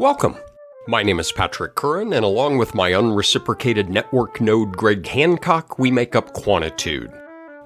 [0.00, 0.36] Welcome.
[0.88, 5.92] My name is Patrick Curran, and along with my unreciprocated network node Greg Hancock, we
[5.92, 7.16] make up Quantitude.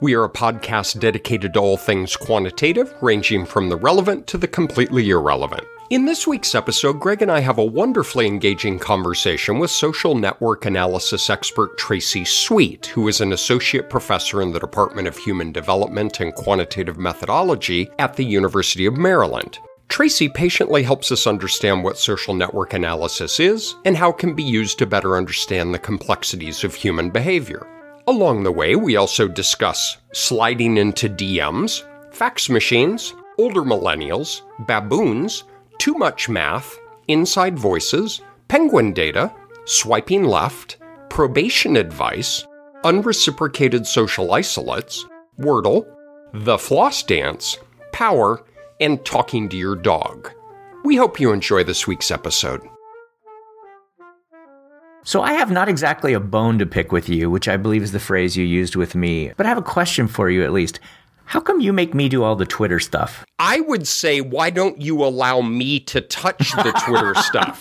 [0.02, 4.46] We are a podcast dedicated to all things quantitative, ranging from the relevant to the
[4.46, 5.66] completely irrelevant.
[5.88, 10.66] In this week's episode, Greg and I have a wonderfully engaging conversation with social network
[10.66, 16.20] analysis expert Tracy Sweet, who is an associate professor in the Department of Human Development
[16.20, 19.58] and Quantitative Methodology at the University of Maryland.
[19.88, 24.42] Tracy patiently helps us understand what social network analysis is and how it can be
[24.42, 27.66] used to better understand the complexities of human behavior.
[28.06, 31.82] Along the way, we also discuss sliding into DMs,
[32.12, 35.44] fax machines, older millennials, baboons,
[35.78, 39.32] too much math, inside voices, penguin data,
[39.64, 40.76] swiping left,
[41.08, 42.46] probation advice,
[42.84, 45.06] unreciprocated social isolates,
[45.38, 45.86] Wordle,
[46.32, 47.58] the floss dance,
[47.92, 48.44] power,
[48.80, 50.32] and talking to your dog.
[50.84, 52.62] We hope you enjoy this week's episode.
[55.04, 57.92] So, I have not exactly a bone to pick with you, which I believe is
[57.92, 60.80] the phrase you used with me, but I have a question for you at least.
[61.24, 63.24] How come you make me do all the Twitter stuff?
[63.38, 67.60] I would say, why don't you allow me to touch the Twitter stuff?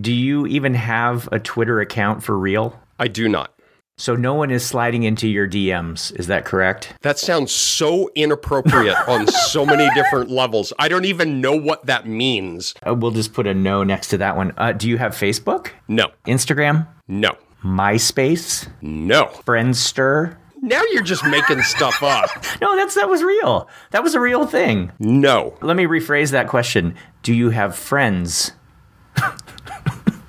[0.00, 2.78] Do you even have a Twitter account for real?
[2.98, 3.55] I do not.
[3.98, 6.92] So no one is sliding into your DMs, is that correct?
[7.00, 10.70] That sounds so inappropriate on so many different levels.
[10.78, 12.74] I don't even know what that means.
[12.86, 14.52] Uh, we'll just put a no next to that one.
[14.58, 15.68] Uh, do you have Facebook?
[15.88, 16.86] No, Instagram?
[17.08, 18.68] no, MySpace?
[18.82, 19.26] no.
[19.46, 20.36] Friendster?
[20.60, 22.28] Now you're just making stuff up.
[22.60, 23.66] No, that's that was real.
[23.92, 24.92] That was a real thing.
[24.98, 25.56] No.
[25.62, 26.94] Let me rephrase that question.
[27.22, 28.52] Do you have friends?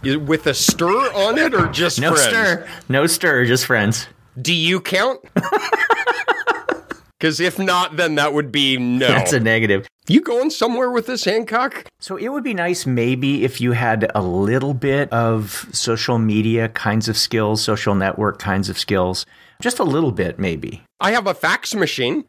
[0.08, 2.28] Is- With a stir on it or just No friends?
[2.30, 2.68] stir.
[2.90, 4.08] No stir, just friends.
[4.42, 5.20] Do you count?
[7.20, 9.08] Because if not, then that would be no.
[9.08, 9.88] That's a negative.
[10.08, 11.86] you going somewhere with this, Hancock?
[12.00, 16.70] So it would be nice maybe if you had a little bit of social media
[16.70, 19.26] kinds of skills, social network kinds of skills.
[19.64, 20.84] Just a little bit, maybe.
[21.00, 22.26] I have a fax machine.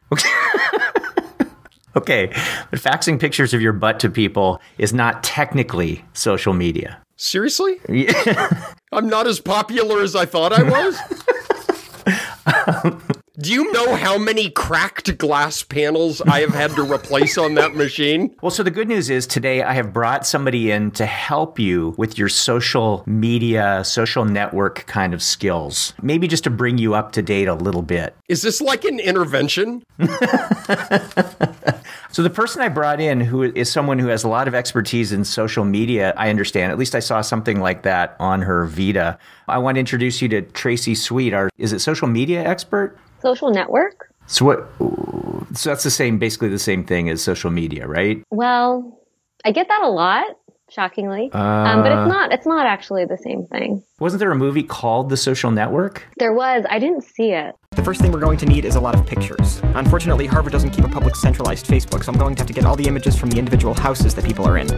[1.95, 2.29] Okay,
[2.71, 6.99] but faxing pictures of your butt to people is not technically social media.
[7.19, 7.81] Seriously?
[8.93, 10.97] I'm not as popular as I thought I was.
[13.41, 17.75] Do you know how many cracked glass panels I have had to replace on that
[17.75, 18.35] machine?
[18.41, 21.95] Well, so the good news is today I have brought somebody in to help you
[21.99, 25.95] with your social media, social network kind of skills.
[26.03, 28.17] Maybe just to bring you up to date a little bit.
[28.29, 29.85] Is this like an intervention?
[32.11, 35.13] So the person I brought in, who is someone who has a lot of expertise
[35.13, 36.73] in social media, I understand.
[36.73, 39.19] At least I saw something like that on her Vita.
[39.47, 42.99] I want to introduce you to Tracy Sweet, our is it social media expert?
[43.21, 44.13] social network?
[44.27, 44.69] So what?
[45.57, 48.23] So that's the same, basically the same thing as social media, right?
[48.31, 49.01] Well,
[49.45, 50.25] I get that a lot,
[50.71, 51.31] shockingly.
[51.33, 52.01] um, but Uh.
[52.03, 53.83] it's not it's not actually the same thing.
[54.01, 56.07] Wasn't there a movie called The Social Network?
[56.19, 57.55] There was, I didn't see it.
[57.73, 59.61] The first thing we're going to need is a lot of pictures.
[59.75, 62.65] Unfortunately, Harvard doesn't keep a public centralized Facebook, so I'm going to have to get
[62.65, 64.69] all the images from the individual houses that people are in.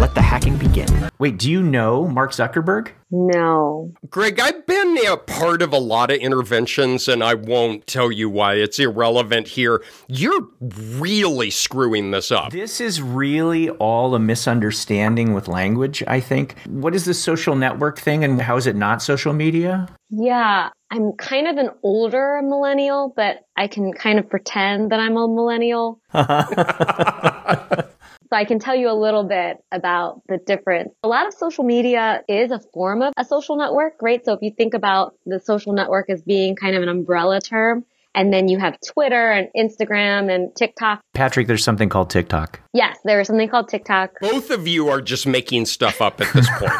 [0.00, 1.10] Let the hacking begin.
[1.18, 2.92] Wait, do you know Mark Zuckerberg?
[3.10, 3.92] No.
[4.08, 8.30] Greg, I've been a part of a lot of interventions and I won't tell you
[8.30, 8.54] why.
[8.54, 9.84] It's irrelevant here.
[10.08, 12.50] You're really screwing this up.
[12.50, 16.54] This is really all a misunderstanding with language, I think.
[16.66, 19.86] What is this social network thing and how is it not social media?
[20.08, 25.18] Yeah, I'm kind of an older millennial, but I can kind of pretend that I'm
[25.18, 26.00] a millennial.
[28.30, 30.94] So I can tell you a little bit about the difference.
[31.02, 34.24] A lot of social media is a form of a social network, right?
[34.24, 37.84] So if you think about the social network as being kind of an umbrella term,
[38.14, 41.00] and then you have Twitter and Instagram and TikTok.
[41.12, 42.60] Patrick, there's something called TikTok.
[42.72, 44.20] Yes, there is something called TikTok.
[44.20, 46.72] Both of you are just making stuff up at this point.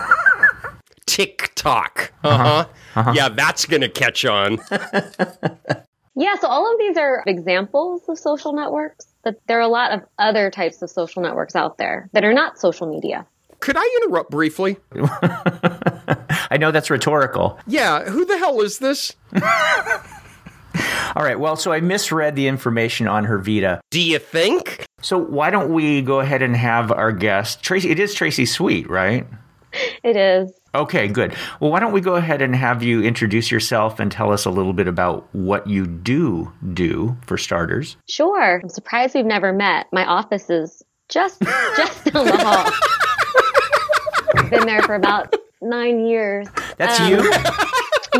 [1.06, 2.12] TikTok.
[2.22, 3.12] Uh huh.
[3.12, 4.58] Yeah, that's going to catch on.
[6.16, 9.92] Yeah, so all of these are examples of social networks, but there are a lot
[9.92, 13.26] of other types of social networks out there that are not social media.
[13.60, 14.78] Could I interrupt briefly?
[16.50, 17.58] I know that's rhetorical.
[17.66, 19.14] Yeah, who the hell is this?
[21.16, 23.80] All right, well, so I misread the information on her Vita.
[23.90, 24.86] Do you think?
[25.02, 27.90] So why don't we go ahead and have our guest, Tracy?
[27.90, 29.26] It is Tracy Sweet, right?
[30.02, 30.52] It is.
[30.74, 31.34] Okay, good.
[31.58, 34.50] Well, why don't we go ahead and have you introduce yourself and tell us a
[34.50, 37.96] little bit about what you do do for starters?
[38.08, 38.60] Sure.
[38.62, 39.86] I'm surprised we've never met.
[39.92, 41.40] My office is just
[41.76, 42.70] just down the hall.
[44.50, 46.46] Been there for about nine years.
[46.76, 47.16] That's Um, you.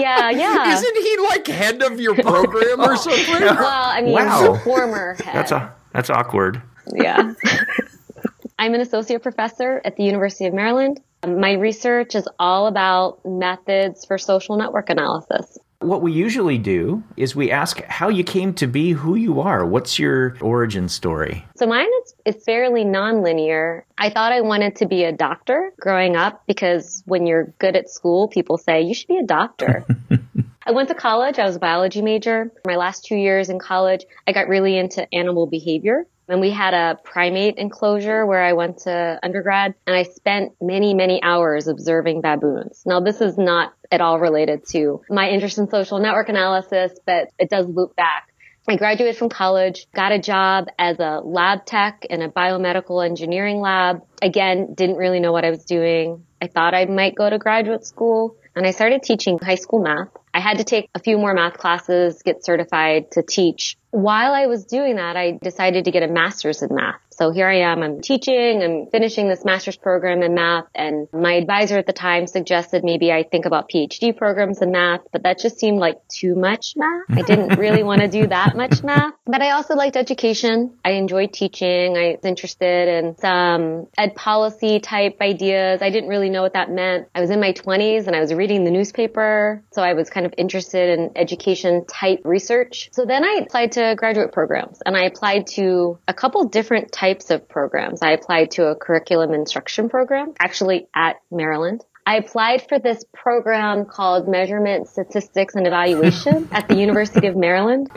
[0.00, 0.72] Yeah, yeah.
[0.72, 3.40] Isn't he like head of your program or something?
[3.40, 4.56] well, I mean, Wow.
[4.64, 5.34] former head.
[5.34, 6.62] That's a that's awkward.
[6.92, 7.32] yeah.
[8.58, 11.00] I'm an associate professor at the University of Maryland.
[11.26, 15.58] My research is all about methods for social network analysis.
[15.80, 19.64] What we usually do is we ask how you came to be who you are.
[19.64, 21.44] What's your origin story?
[21.56, 23.82] So mine is it's fairly nonlinear.
[23.96, 27.88] I thought I wanted to be a doctor growing up because when you're good at
[27.88, 29.86] school, people say you should be a doctor.
[30.66, 31.38] I went to college.
[31.38, 32.52] I was a biology major.
[32.66, 36.06] My last two years in college, I got really into animal behavior.
[36.30, 40.94] And we had a primate enclosure where I went to undergrad and I spent many,
[40.94, 42.84] many hours observing baboons.
[42.86, 47.30] Now this is not at all related to my interest in social network analysis, but
[47.36, 48.28] it does loop back.
[48.68, 53.60] I graduated from college, got a job as a lab tech in a biomedical engineering
[53.60, 54.02] lab.
[54.22, 56.24] Again, didn't really know what I was doing.
[56.40, 60.10] I thought I might go to graduate school and I started teaching high school math.
[60.32, 63.76] I had to take a few more math classes, get certified to teach.
[63.90, 67.00] While I was doing that, I decided to get a master's in math.
[67.20, 71.34] So here I am, I'm teaching, I'm finishing this master's program in math, and my
[71.34, 75.38] advisor at the time suggested maybe I think about PhD programs in math, but that
[75.38, 77.04] just seemed like too much math.
[77.10, 80.78] I didn't really want to do that much math, but I also liked education.
[80.82, 81.98] I enjoyed teaching.
[81.98, 85.82] I was interested in some ed policy type ideas.
[85.82, 87.08] I didn't really know what that meant.
[87.14, 90.24] I was in my 20s and I was reading the newspaper, so I was kind
[90.24, 92.88] of interested in education type research.
[92.92, 97.10] So then I applied to graduate programs and I applied to a couple different types
[97.20, 98.02] types of programs.
[98.02, 101.84] I applied to a curriculum instruction program, actually at Maryland.
[102.06, 107.90] I applied for this program called Measurement, Statistics, and Evaluation at the University of Maryland.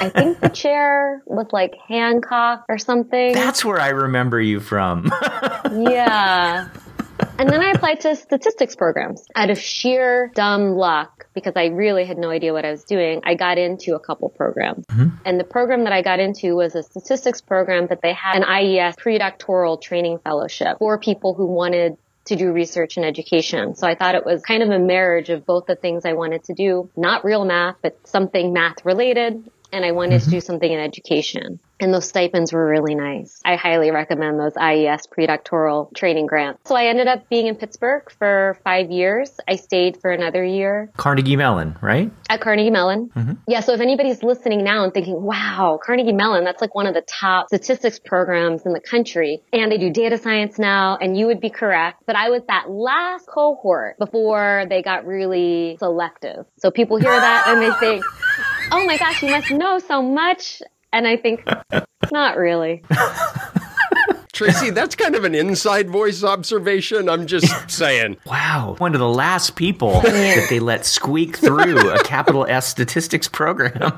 [0.00, 3.34] I think the chair was like Hancock or something.
[3.34, 5.10] That's where I remember you from.
[5.70, 6.68] yeah.
[7.38, 12.04] And then I applied to statistics programs out of sheer dumb luck because I really
[12.04, 13.22] had no idea what I was doing.
[13.24, 14.86] I got into a couple programs.
[14.86, 15.16] Mm-hmm.
[15.24, 18.44] And the program that I got into was a statistics program, but they had an
[18.44, 21.96] IES predoctoral training fellowship for people who wanted
[22.26, 23.74] to do research and education.
[23.74, 26.44] So I thought it was kind of a marriage of both the things I wanted
[26.44, 29.50] to do, not real math, but something math related.
[29.72, 30.30] And I wanted mm-hmm.
[30.30, 33.40] to do something in education and those stipends were really nice.
[33.44, 36.60] I highly recommend those IES predoctoral training grants.
[36.66, 39.38] So I ended up being in Pittsburgh for five years.
[39.48, 40.90] I stayed for another year.
[40.96, 42.10] Carnegie Mellon, right?
[42.30, 43.10] At Carnegie Mellon.
[43.14, 43.32] Mm-hmm.
[43.48, 43.60] Yeah.
[43.60, 47.02] So if anybody's listening now and thinking, wow, Carnegie Mellon, that's like one of the
[47.02, 49.42] top statistics programs in the country.
[49.52, 50.96] And they do data science now.
[51.00, 52.04] And you would be correct.
[52.06, 56.46] But I was that last cohort before they got really selective.
[56.58, 58.04] So people hear that and they think,
[58.70, 60.62] oh my gosh, you must know so much.
[60.92, 61.44] And I think,
[62.10, 62.84] not really.
[64.32, 67.08] Tracy, that's kind of an inside voice observation.
[67.08, 68.16] I'm just saying.
[68.26, 68.76] Wow.
[68.78, 73.92] One of the last people that they let squeak through a capital S statistics program.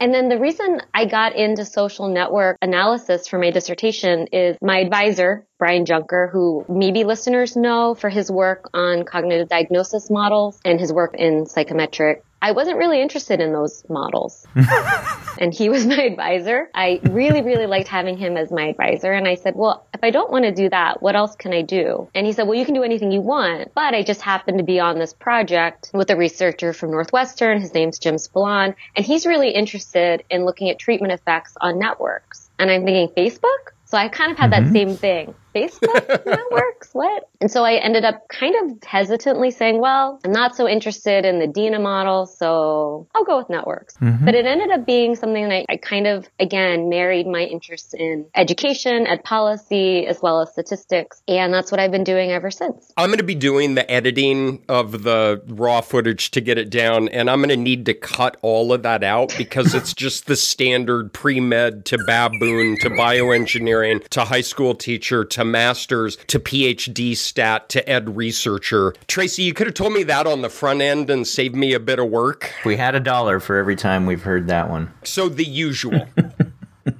[0.00, 4.78] And then the reason I got into social network analysis for my dissertation is my
[4.78, 10.80] advisor, Brian Junker, who maybe listeners know for his work on cognitive diagnosis models and
[10.80, 14.46] his work in psychometric I wasn't really interested in those models.
[15.38, 16.70] and he was my advisor.
[16.74, 19.12] I really, really liked having him as my advisor.
[19.12, 21.62] And I said, well, if I don't want to do that, what else can I
[21.62, 22.08] do?
[22.14, 24.64] And he said, well, you can do anything you want, but I just happened to
[24.64, 27.60] be on this project with a researcher from Northwestern.
[27.60, 28.74] His name's Jim Spillane.
[28.96, 32.50] And he's really interested in looking at treatment effects on networks.
[32.58, 33.72] And I'm thinking, Facebook?
[33.84, 34.72] So I kind of had mm-hmm.
[34.72, 35.34] that same thing.
[35.54, 36.90] Facebook networks?
[36.92, 37.28] What?
[37.40, 41.38] And so I ended up kind of hesitantly saying, well, I'm not so interested in
[41.38, 43.96] the Dina model, so I'll go with networks.
[43.96, 44.24] Mm-hmm.
[44.24, 47.94] But it ended up being something that I, I, kind of, again, married my interests
[47.94, 51.22] in education, ed policy, as well as statistics.
[51.26, 52.92] And that's what I've been doing ever since.
[52.96, 57.08] I'm going to be doing the editing of the raw footage to get it down,
[57.08, 60.36] and I'm going to need to cut all of that out because it's just the
[60.36, 66.38] standard pre med to baboon to bioengineering to high school teacher to to master's to
[66.38, 68.94] PhD stat to ed researcher.
[69.08, 71.80] Tracy, you could have told me that on the front end and saved me a
[71.80, 72.52] bit of work.
[72.66, 74.92] We had a dollar for every time we've heard that one.
[75.02, 76.06] So the usual.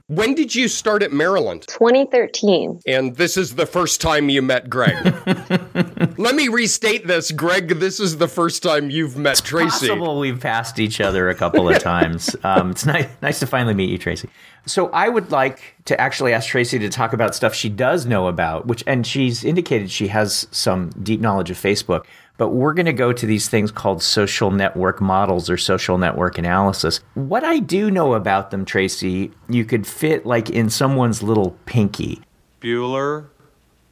[0.07, 1.65] When did you start at Maryland?
[1.69, 2.81] 2013.
[2.87, 4.97] And this is the first time you met Greg.
[6.21, 7.81] Let me restate this, Greg.
[7.81, 9.89] This is the first time you've met it's Tracy.
[9.89, 12.37] Possible we've passed each other a couple of times.
[12.45, 14.29] um, it's nice, nice to finally meet you, Tracy.
[14.67, 18.27] So I would like to actually ask Tracy to talk about stuff she does know
[18.27, 22.05] about, which and she's indicated she has some deep knowledge of Facebook
[22.37, 26.39] but we're going to go to these things called social network models or social network
[26.39, 27.01] analysis.
[27.13, 32.23] What I do know about them, Tracy, you could fit like in someone's little pinky.
[32.63, 33.27] Bueller,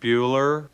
[0.01, 0.69] Bueller.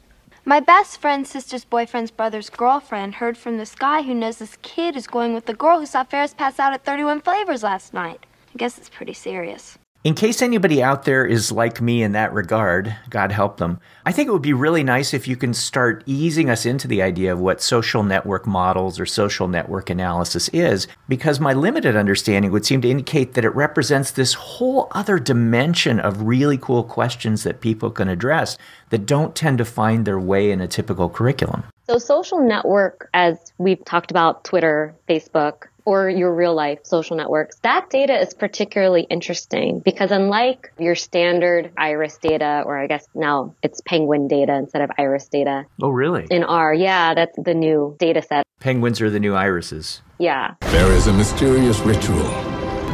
[0.46, 4.94] My best friend's sister's boyfriend's brother's girlfriend heard from this guy who knows this kid
[4.94, 8.26] is going with the girl who saw Ferris pass out at 31 Flavors last night.
[8.54, 9.78] I guess it's pretty serious.
[10.04, 14.12] In case anybody out there is like me in that regard, God help them, I
[14.12, 17.32] think it would be really nice if you can start easing us into the idea
[17.32, 22.66] of what social network models or social network analysis is, because my limited understanding would
[22.66, 27.62] seem to indicate that it represents this whole other dimension of really cool questions that
[27.62, 28.58] people can address
[28.90, 31.64] that don't tend to find their way in a typical curriculum.
[31.88, 37.58] So, social network, as we've talked about Twitter, Facebook, or your real life social networks,
[37.60, 43.54] that data is particularly interesting because unlike your standard iris data, or I guess now
[43.62, 45.66] it's penguin data instead of iris data.
[45.82, 46.26] Oh, really?
[46.30, 48.44] In R, yeah, that's the new data set.
[48.60, 50.00] Penguins are the new irises.
[50.18, 50.54] Yeah.
[50.60, 52.30] There is a mysterious ritual.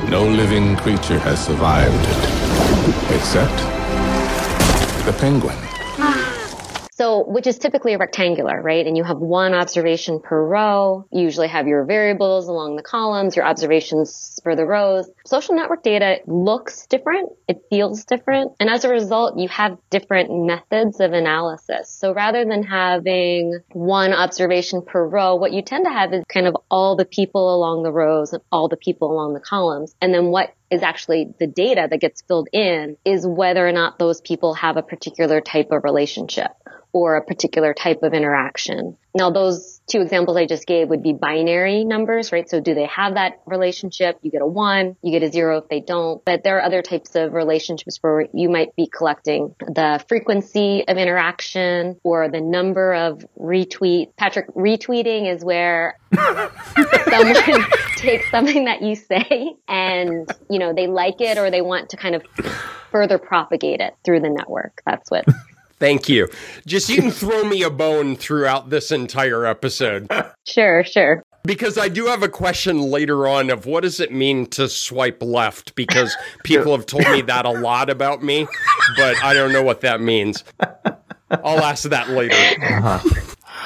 [0.09, 3.57] No living creature has survived it, except
[5.07, 5.70] the penguin.
[7.01, 8.87] So, which is typically a rectangular, right?
[8.87, 11.07] And you have one observation per row.
[11.11, 15.09] You usually have your variables along the columns, your observations for the rows.
[15.25, 17.31] Social network data looks different.
[17.49, 18.53] It feels different.
[18.61, 21.89] And as a result, you have different methods of analysis.
[21.89, 26.47] So rather than having one observation per row, what you tend to have is kind
[26.47, 29.97] of all the people along the rows and all the people along the columns.
[30.03, 33.99] And then what is actually the data that gets filled in is whether or not
[33.99, 36.51] those people have a particular type of relationship
[36.93, 38.97] or a particular type of interaction.
[39.15, 42.49] Now, those two examples I just gave would be binary numbers, right?
[42.49, 44.19] So do they have that relationship?
[44.23, 46.25] You get a one, you get a zero if they don't.
[46.25, 50.97] But there are other types of relationships where you might be collecting the frequency of
[50.97, 54.17] interaction or the number of retweet.
[54.17, 57.65] Patrick, retweeting is where someone
[57.97, 61.97] takes something that you say and, you know, they like it or they want to
[61.97, 62.23] kind of
[62.91, 64.83] further propagate it through the network.
[64.85, 65.25] That's what
[65.81, 66.29] Thank you.
[66.67, 70.09] Just you can throw me a bone throughout this entire episode.
[70.47, 71.23] Sure, sure.
[71.43, 75.23] Because I do have a question later on of what does it mean to swipe
[75.23, 75.75] left?
[75.75, 78.47] Because people have told me that a lot about me,
[78.97, 80.45] but I don't know what that means.
[81.31, 82.35] I'll ask that later.
[82.35, 82.99] Uh-huh.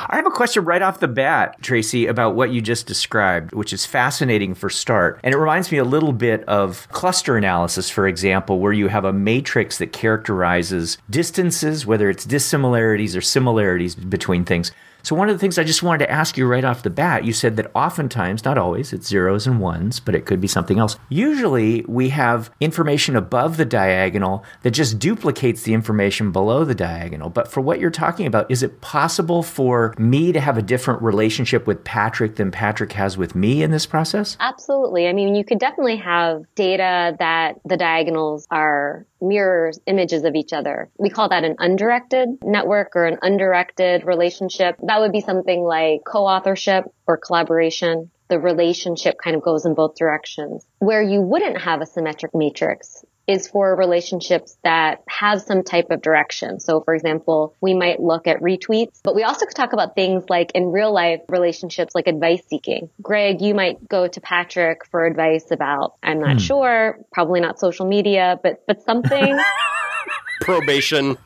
[0.09, 3.73] I have a question right off the bat, Tracy, about what you just described, which
[3.73, 5.21] is fascinating for start.
[5.25, 9.05] And it reminds me a little bit of cluster analysis, for example, where you have
[9.05, 14.73] a matrix that characterizes distances, whether it's dissimilarities or similarities between things.
[15.05, 17.27] So, one of the things I just wanted to ask you right off the bat,
[17.27, 20.79] you said that oftentimes, not always, it's zeros and ones, but it could be something
[20.79, 20.97] else.
[21.11, 27.29] Usually, we have information above the diagonal that just duplicates the information below the diagonal.
[27.29, 31.03] But for what you're talking about, is it possible for me to have a different
[31.03, 34.39] relationship with Patrick than Patrick has with me in this process?
[34.41, 35.07] Absolutely.
[35.07, 40.53] I mean, you could definitely have data that the diagonals are mirrors images of each
[40.53, 40.91] other.
[40.99, 44.77] We call that an undirected network or an undirected relationship.
[44.83, 48.11] That would be something like co-authorship or collaboration.
[48.29, 50.67] The relationship kind of goes in both directions.
[50.79, 56.03] Where you wouldn't have a symmetric matrix is for relationships that have some type of
[56.03, 56.61] direction.
[56.61, 60.25] So for example, we might look at retweets, but we also could talk about things
[60.29, 62.91] like in real life relationships like advice seeking.
[63.01, 66.39] Greg, you might go to Patrick for advice about, I'm not hmm.
[66.39, 69.39] sure, probably not social media, but, but something.
[70.41, 71.17] probation.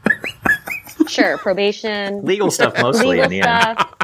[1.08, 2.24] Sure, probation.
[2.24, 3.78] Legal stuff mostly legal in the stuff.
[3.78, 3.98] end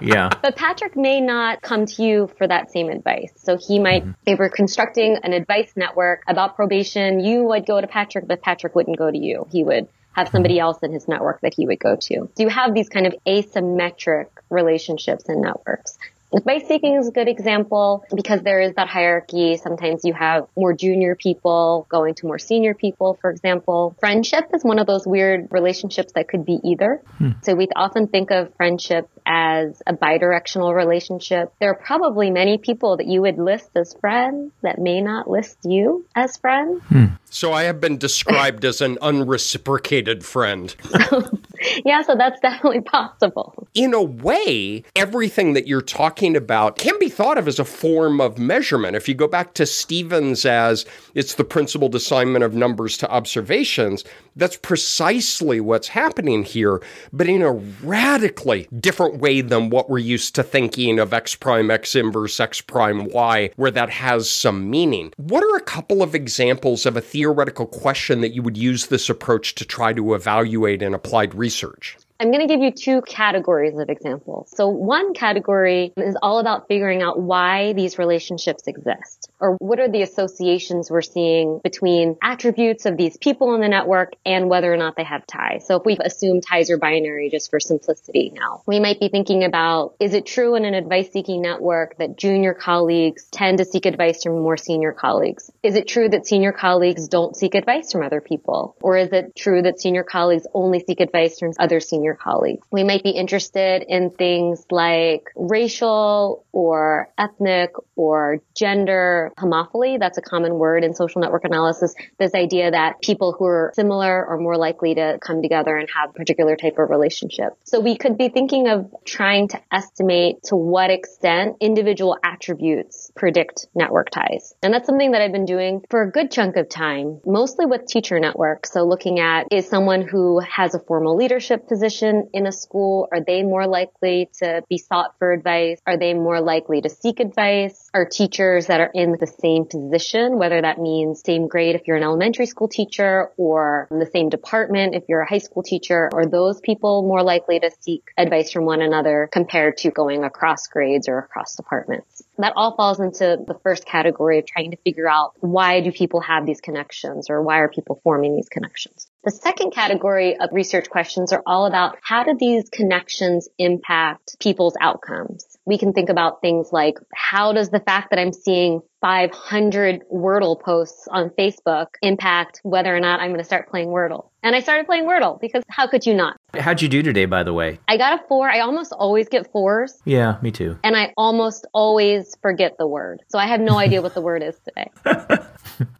[0.00, 0.30] yeah.
[0.42, 3.32] But Patrick may not come to you for that same advice.
[3.36, 4.12] So he might, mm-hmm.
[4.26, 8.74] if we're constructing an advice network about probation, you would go to Patrick, but Patrick
[8.74, 9.46] wouldn't go to you.
[9.50, 10.62] He would have somebody mm-hmm.
[10.62, 12.28] else in his network that he would go to.
[12.34, 15.98] So you have these kind of asymmetric relationships and networks.
[16.32, 19.56] Advice seeking is a good example because there is that hierarchy.
[19.56, 23.96] Sometimes you have more junior people going to more senior people, for example.
[23.98, 27.02] Friendship is one of those weird relationships that could be either.
[27.18, 27.30] Hmm.
[27.42, 31.52] So we often think of friendship as a bidirectional relationship.
[31.60, 35.58] There are probably many people that you would list as friends that may not list
[35.64, 36.80] you as friends.
[36.84, 37.06] Hmm.
[37.32, 40.74] So I have been described as an unreciprocated friend.
[41.84, 43.68] yeah, so that's definitely possible.
[43.74, 48.20] In a way, everything that you're talking about can be thought of as a form
[48.20, 48.96] of measurement.
[48.96, 50.84] If you go back to Stevens as
[51.14, 56.82] it's the principled assignment of numbers to observations, that's precisely what's happening here,
[57.12, 61.70] but in a radically different way than what we're used to thinking of x prime
[61.70, 65.12] x inverse x prime y, where that has some meaning.
[65.16, 69.10] What are a couple of examples of a theoretical question that you would use this
[69.10, 71.98] approach to try to evaluate in applied research?
[72.18, 74.50] I'm going to give you two categories of examples.
[74.56, 79.88] So one category is all about figuring out why these relationships exist or what are
[79.88, 84.76] the associations we're seeing between attributes of these people in the network and whether or
[84.76, 85.66] not they have ties.
[85.66, 89.44] So if we assume ties are binary just for simplicity now, we might be thinking
[89.44, 93.86] about, is it true in an advice seeking network that junior colleagues tend to seek
[93.86, 95.50] advice from more senior colleagues?
[95.62, 98.76] Is it true that senior colleagues don't seek advice from other people?
[98.82, 102.66] Or is it true that senior colleagues only seek advice from other senior colleagues?
[102.70, 109.98] We might be interested in things like racial or ethnic or gender homophily.
[109.98, 111.94] That's a common word in social network analysis.
[112.18, 116.10] This idea that people who are similar are more likely to come together and have
[116.10, 117.54] a particular type of relationship.
[117.64, 123.66] So we could be thinking of trying to estimate to what extent individual attributes predict
[123.74, 124.54] network ties.
[124.62, 127.86] And that's something that I've been doing for a good chunk of time, mostly with
[127.86, 128.72] teacher networks.
[128.72, 133.20] So looking at is someone who has a formal leadership position in a school, are
[133.20, 135.80] they more likely to be sought for advice?
[135.86, 137.90] Are they more likely to seek advice?
[137.94, 141.96] Are teachers that are in the same position, whether that means same grade if you're
[141.96, 146.26] an elementary school teacher or the same department if you're a high school teacher, are
[146.26, 151.08] those people more likely to seek advice from one another compared to going across grades
[151.08, 152.22] or across departments?
[152.38, 156.20] That all falls into the first category of trying to figure out why do people
[156.22, 159.06] have these connections or why are people forming these connections.
[159.22, 164.74] The second category of research questions are all about how do these connections impact people's
[164.80, 165.44] outcomes?
[165.66, 170.60] We can think about things like how does the fact that I'm seeing 500 Wordle
[170.60, 174.28] posts on Facebook impact whether or not I'm going to start playing Wordle?
[174.42, 176.36] And I started playing Wordle because how could you not?
[176.58, 177.78] How'd you do today, by the way?
[177.88, 178.48] I got a four.
[178.48, 180.00] I almost always get fours.
[180.04, 180.78] Yeah, me too.
[180.84, 183.22] And I almost always forget the word.
[183.28, 184.90] So I have no idea what the word is today.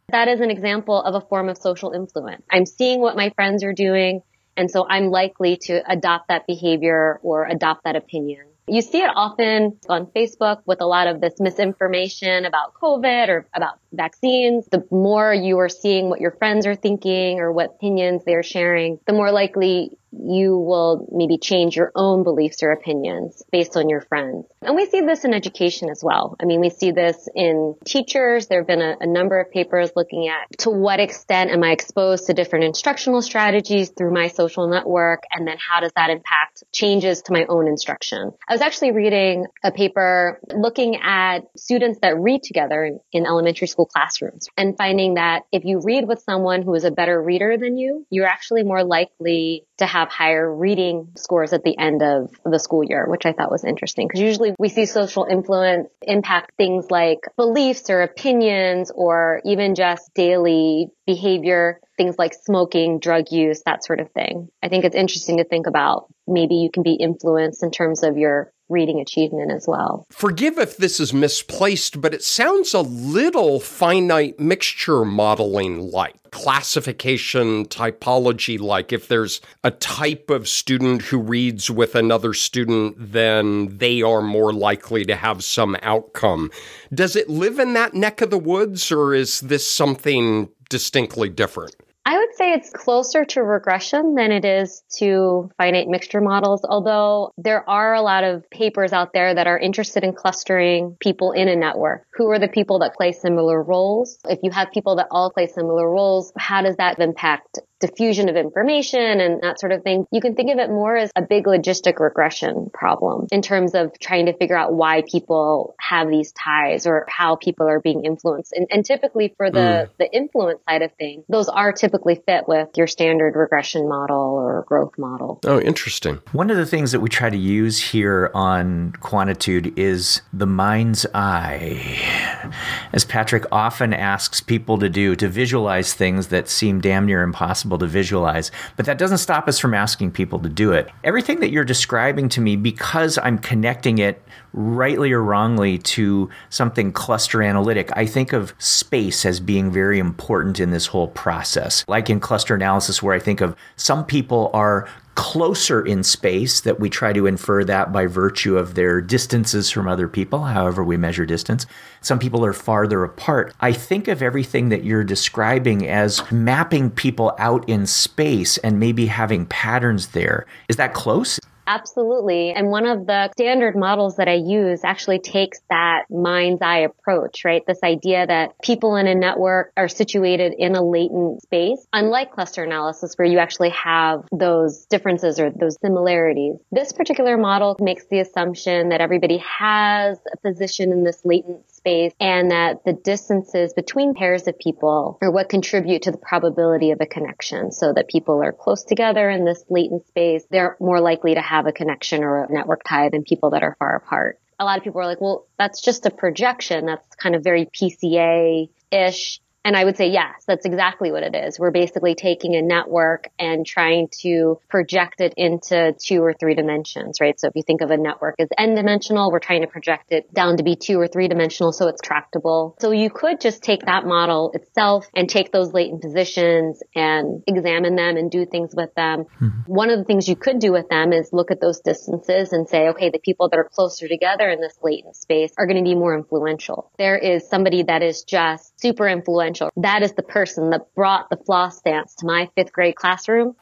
[0.09, 2.43] that is an example of a form of social influence.
[2.51, 4.23] I'm seeing what my friends are doing.
[4.57, 8.45] And so I'm likely to adopt that behavior or adopt that opinion.
[8.71, 13.49] You see it often on Facebook with a lot of this misinformation about COVID or
[13.53, 14.69] about vaccines.
[14.71, 19.01] The more you are seeing what your friends are thinking or what opinions they're sharing,
[19.09, 24.01] the more likely you will maybe change your own beliefs or opinions based on your
[24.01, 24.47] friends.
[24.63, 26.37] And we see this in education as well.
[26.41, 28.47] I mean, we see this in teachers.
[28.47, 31.73] There have been a, a, number of papers looking at to what extent am I
[31.73, 35.23] exposed to different instructional strategies through my social network?
[35.31, 38.33] And then how does that impact changes to my own instruction?
[38.49, 43.67] I was actually reading a paper looking at students that read together in, in elementary
[43.67, 47.57] school classrooms and finding that if you read with someone who is a better reader
[47.57, 52.31] than you, you're actually more likely to have higher reading scores at the end of
[52.45, 56.53] the school year, which I thought was interesting because usually we see social influence impact
[56.57, 63.63] things like beliefs or opinions or even just daily behavior, things like smoking, drug use,
[63.67, 64.49] that sort of thing.
[64.63, 68.17] I think it's interesting to think about maybe you can be influenced in terms of
[68.17, 70.07] your reading achievement as well.
[70.11, 77.67] Forgive if this is misplaced, but it sounds a little finite mixture modeling like classification
[77.67, 78.93] typology like.
[78.93, 84.53] If there's a type of student who reads with another student then they are more
[84.53, 86.51] likely to have some outcome.
[86.95, 91.75] Does it live in that neck of the woods or is this something distinctly different
[92.05, 97.33] I would say it's closer to regression than it is to finite mixture models, although
[97.37, 101.49] there are a lot of papers out there that are interested in clustering people in
[101.49, 102.07] a network.
[102.15, 104.19] Who are the people that play similar roles?
[104.25, 108.37] If you have people that all play similar roles, how does that impact diffusion of
[108.37, 110.05] information and that sort of thing.
[110.13, 113.99] You can think of it more as a big logistic regression problem in terms of
[113.99, 118.53] trying to figure out why people have these ties or how people are being influenced.
[118.53, 119.89] And, and typically for the, mm.
[119.99, 121.90] the influence side of things, those are typically
[122.27, 125.41] fit with your standard regression model or growth model.
[125.45, 126.21] Oh, interesting.
[126.33, 131.07] One of the things that we try to use here on Quantitude is the mind's
[131.15, 132.51] eye.
[132.93, 137.71] As Patrick often asks people to do, to visualize things that seem damn near impossible
[137.71, 138.51] impossible to visualize.
[138.77, 140.89] But that doesn't stop us from asking people to do it.
[141.05, 144.23] Everything that you're describing to me, because I'm connecting it
[144.53, 150.61] rightly or wrongly to something cluster analytic, I think of space as being very important
[150.61, 151.85] in this whole process.
[151.89, 156.81] Like in cluster analysis, where I think of some people are closer in space that
[156.81, 160.97] we try to infer that by virtue of their distances from other people, however we
[160.97, 161.67] measure distance.
[162.01, 163.55] Some people are farther apart.
[163.61, 169.07] I think of everything that you're describing as mapping people out in space and maybe
[169.07, 170.47] having patterns there.
[170.69, 171.39] Is that close?
[171.71, 172.51] Absolutely.
[172.51, 177.45] And one of the standard models that I use actually takes that mind's eye approach,
[177.45, 177.63] right?
[177.65, 182.65] This idea that people in a network are situated in a latent space, unlike cluster
[182.65, 186.57] analysis where you actually have those differences or those similarities.
[186.73, 191.80] This particular model makes the assumption that everybody has a position in this latent space
[191.85, 196.99] and that the distances between pairs of people are what contribute to the probability of
[197.01, 200.45] a connection so that people are close together in this latent space.
[200.51, 203.77] They're more likely to have a connection or a network tie than people that are
[203.79, 204.39] far apart.
[204.59, 206.85] A lot of people are like, well, that's just a projection.
[206.85, 209.41] That's kind of very PCA ish.
[209.65, 211.59] And I would say, yes, that's exactly what it is.
[211.59, 217.21] We're basically taking a network and trying to project it into two or three dimensions,
[217.21, 217.39] right?
[217.39, 220.33] So if you think of a network as n dimensional, we're trying to project it
[220.33, 222.75] down to be two or three dimensional so it's tractable.
[222.81, 227.97] So you could just take that model itself and take those latent positions and examine
[227.97, 229.25] them and do things with them.
[229.41, 229.61] Mm-hmm.
[229.67, 232.67] One of the things you could do with them is look at those distances and
[232.67, 235.89] say, okay, the people that are closer together in this latent space are going to
[235.89, 236.91] be more influential.
[236.97, 239.71] There is somebody that is just super influential influential.
[239.83, 243.57] That is the person that brought the floss dance to my fifth grade classroom.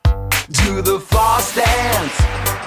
[0.51, 2.21] Do the floss dance.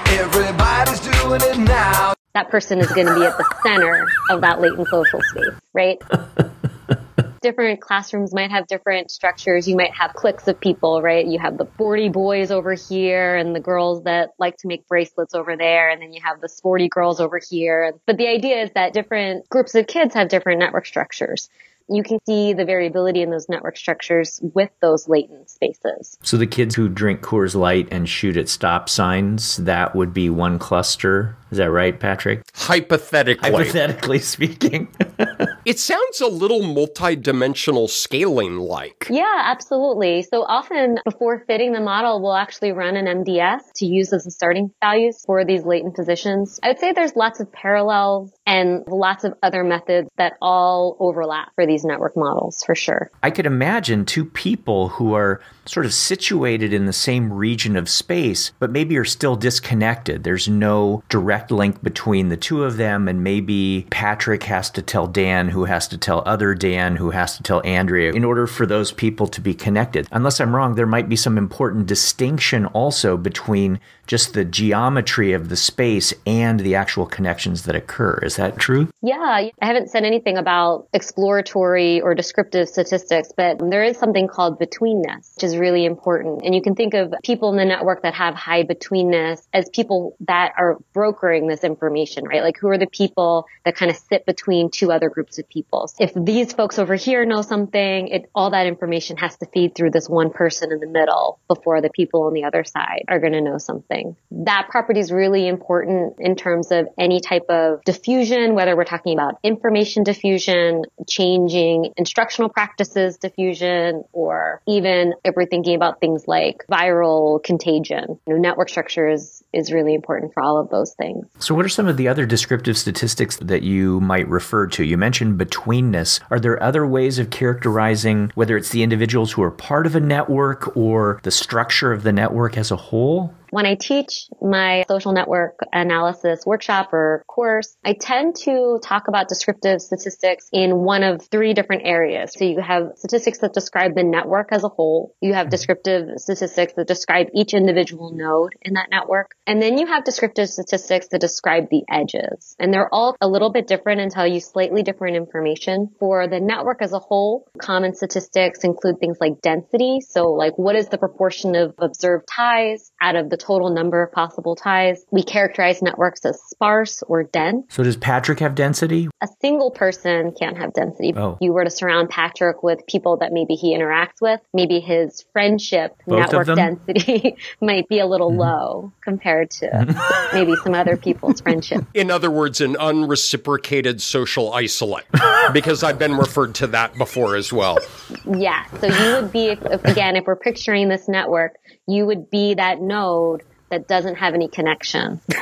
[0.07, 2.13] Everybody's doing it now.
[2.33, 6.01] That person is going to be at the center of that latent social space, right?
[7.41, 9.67] different classrooms might have different structures.
[9.67, 11.25] You might have cliques of people, right?
[11.25, 15.33] You have the sporty boys over here and the girls that like to make bracelets
[15.33, 15.89] over there.
[15.89, 17.93] And then you have the sporty girls over here.
[18.05, 21.49] But the idea is that different groups of kids have different network structures
[21.89, 26.17] you can see the variability in those network structures with those latent spaces.
[26.23, 30.29] So the kids who drink Coors Light and shoot at stop signs, that would be
[30.29, 31.37] one cluster.
[31.51, 32.43] Is that right, Patrick?
[32.53, 33.51] Hypothetically.
[33.51, 34.87] Hypothetically speaking.
[35.65, 39.07] it sounds a little multidimensional scaling like.
[39.09, 40.23] Yeah, absolutely.
[40.23, 44.31] So often before fitting the model, we'll actually run an MDS to use as the
[44.31, 46.57] starting values for these latent positions.
[46.63, 51.49] I would say there's lots of parallels and lots of other methods that all overlap
[51.55, 53.11] for these network models for sure.
[53.23, 57.89] I could imagine two people who are sort of situated in the same region of
[57.89, 60.23] space, but maybe are still disconnected.
[60.23, 65.07] There's no direct link between the two of them, and maybe Patrick has to tell
[65.07, 68.65] Dan, who has to tell other Dan, who has to tell Andrea, in order for
[68.65, 70.07] those people to be connected.
[70.11, 73.79] Unless I'm wrong, there might be some important distinction also between
[74.11, 78.19] just the geometry of the space and the actual connections that occur.
[78.23, 78.89] Is that true?
[79.01, 84.59] Yeah, I haven't said anything about exploratory or descriptive statistics, but there is something called
[84.59, 86.41] betweenness, which is really important.
[86.43, 90.17] And you can think of people in the network that have high betweenness as people
[90.27, 92.43] that are brokering this information, right?
[92.43, 95.89] Like who are the people that kind of sit between two other groups of people?
[96.01, 99.91] If these folks over here know something, it, all that information has to feed through
[99.91, 103.31] this one person in the middle before the people on the other side are going
[103.31, 104.15] to know something something.
[104.45, 109.13] That property is really important in terms of any type of diffusion, whether we're talking
[109.13, 116.65] about information diffusion, changing instructional practices diffusion, or even if we're thinking about things like
[116.71, 118.19] viral contagion.
[118.27, 121.25] You know, network structures is really important for all of those things.
[121.39, 124.83] So, what are some of the other descriptive statistics that you might refer to?
[124.83, 126.21] You mentioned betweenness.
[126.29, 129.99] Are there other ways of characterizing whether it's the individuals who are part of a
[129.99, 133.33] network or the structure of the network as a whole?
[133.51, 139.27] When I teach my social network analysis workshop or course, I tend to talk about
[139.27, 142.31] descriptive statistics in one of three different areas.
[142.33, 145.15] So you have statistics that describe the network as a whole.
[145.19, 145.51] You have mm-hmm.
[145.51, 149.35] descriptive statistics that describe each individual node in that network.
[149.45, 152.55] And then you have descriptive statistics that describe the edges.
[152.57, 155.89] And they're all a little bit different and tell you slightly different information.
[155.99, 159.99] For the network as a whole, common statistics include things like density.
[159.99, 164.11] So like what is the proportion of observed ties out of the total number of
[164.11, 165.05] possible ties.
[165.11, 167.65] We characterize networks as sparse or dense.
[167.69, 169.09] So does Patrick have density?
[169.21, 171.13] A single person can't have density.
[171.15, 171.33] Oh.
[171.33, 175.25] If you were to surround Patrick with people that maybe he interacts with, maybe his
[175.33, 178.39] friendship Both network density might be a little mm-hmm.
[178.39, 181.83] low compared to maybe some other people's friendship.
[181.93, 185.05] In other words, an unreciprocated social isolate,
[185.53, 187.79] because I've been referred to that before as well.
[188.25, 188.65] Yeah.
[188.79, 191.55] So you would be, if, again, if we're picturing this network,
[191.91, 195.21] you would be that node that doesn't have any connection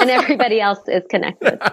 [0.00, 1.60] and everybody else is connected.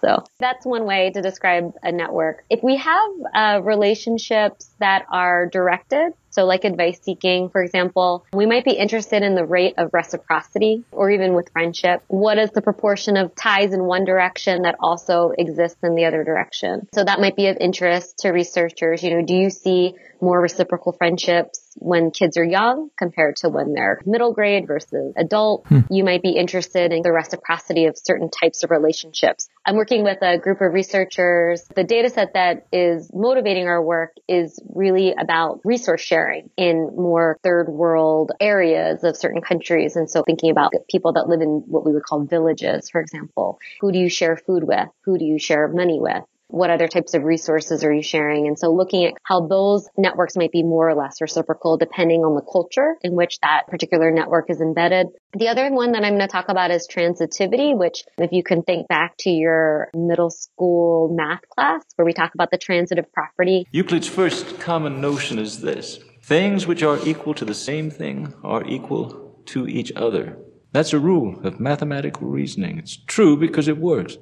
[0.00, 2.44] So that's one way to describe a network.
[2.50, 8.46] If we have uh, relationships that are directed, so like advice seeking, for example, we
[8.46, 12.02] might be interested in the rate of reciprocity or even with friendship.
[12.08, 16.24] What is the proportion of ties in one direction that also exists in the other
[16.24, 16.88] direction?
[16.94, 19.02] So that might be of interest to researchers.
[19.02, 23.72] You know, do you see more reciprocal friendships when kids are young compared to when
[23.72, 25.66] they're middle grade versus adult.
[25.68, 25.80] Hmm.
[25.90, 29.48] You might be interested in the reciprocity of certain types of relationships.
[29.64, 31.64] I'm working with a group of researchers.
[31.74, 37.38] The data set that is motivating our work is really about resource sharing in more
[37.42, 39.96] third world areas of certain countries.
[39.96, 43.58] And so thinking about people that live in what we would call villages, for example.
[43.80, 44.88] Who do you share food with?
[45.04, 46.24] Who do you share money with?
[46.48, 48.46] What other types of resources are you sharing?
[48.46, 52.34] And so looking at how those networks might be more or less reciprocal depending on
[52.34, 55.08] the culture in which that particular network is embedded.
[55.32, 58.62] The other one that I'm going to talk about is transitivity, which if you can
[58.62, 63.66] think back to your middle school math class where we talk about the transitive property.
[63.72, 65.98] Euclid's first common notion is this.
[66.22, 70.38] Things which are equal to the same thing are equal to each other.
[70.72, 72.78] That's a rule of mathematical reasoning.
[72.78, 74.18] It's true because it works.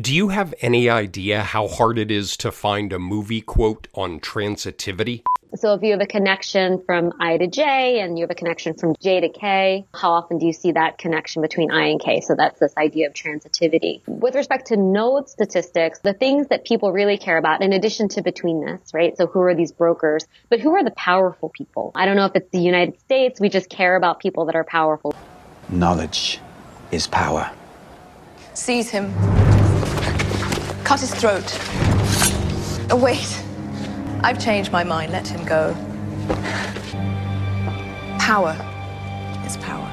[0.00, 4.20] Do you have any idea how hard it is to find a movie quote on
[4.20, 5.20] transitivity?
[5.54, 8.72] So if you have a connection from I to J and you have a connection
[8.72, 12.22] from J to K, how often do you see that connection between I and K?
[12.22, 14.00] So that's this idea of transitivity.
[14.06, 18.22] With respect to node statistics, the things that people really care about, in addition to
[18.22, 19.14] betweenness, right?
[19.18, 20.26] So who are these brokers?
[20.48, 21.92] But who are the powerful people?
[21.94, 23.38] I don't know if it's the United States.
[23.38, 25.14] We just care about people that are powerful.
[25.68, 26.40] Knowledge
[26.90, 27.50] is power.
[28.54, 29.12] Seize him
[30.92, 31.58] cut his throat.
[32.90, 33.42] Oh, wait.
[34.22, 35.10] I've changed my mind.
[35.10, 35.74] Let him go.
[38.18, 38.52] Power
[39.46, 39.88] is power.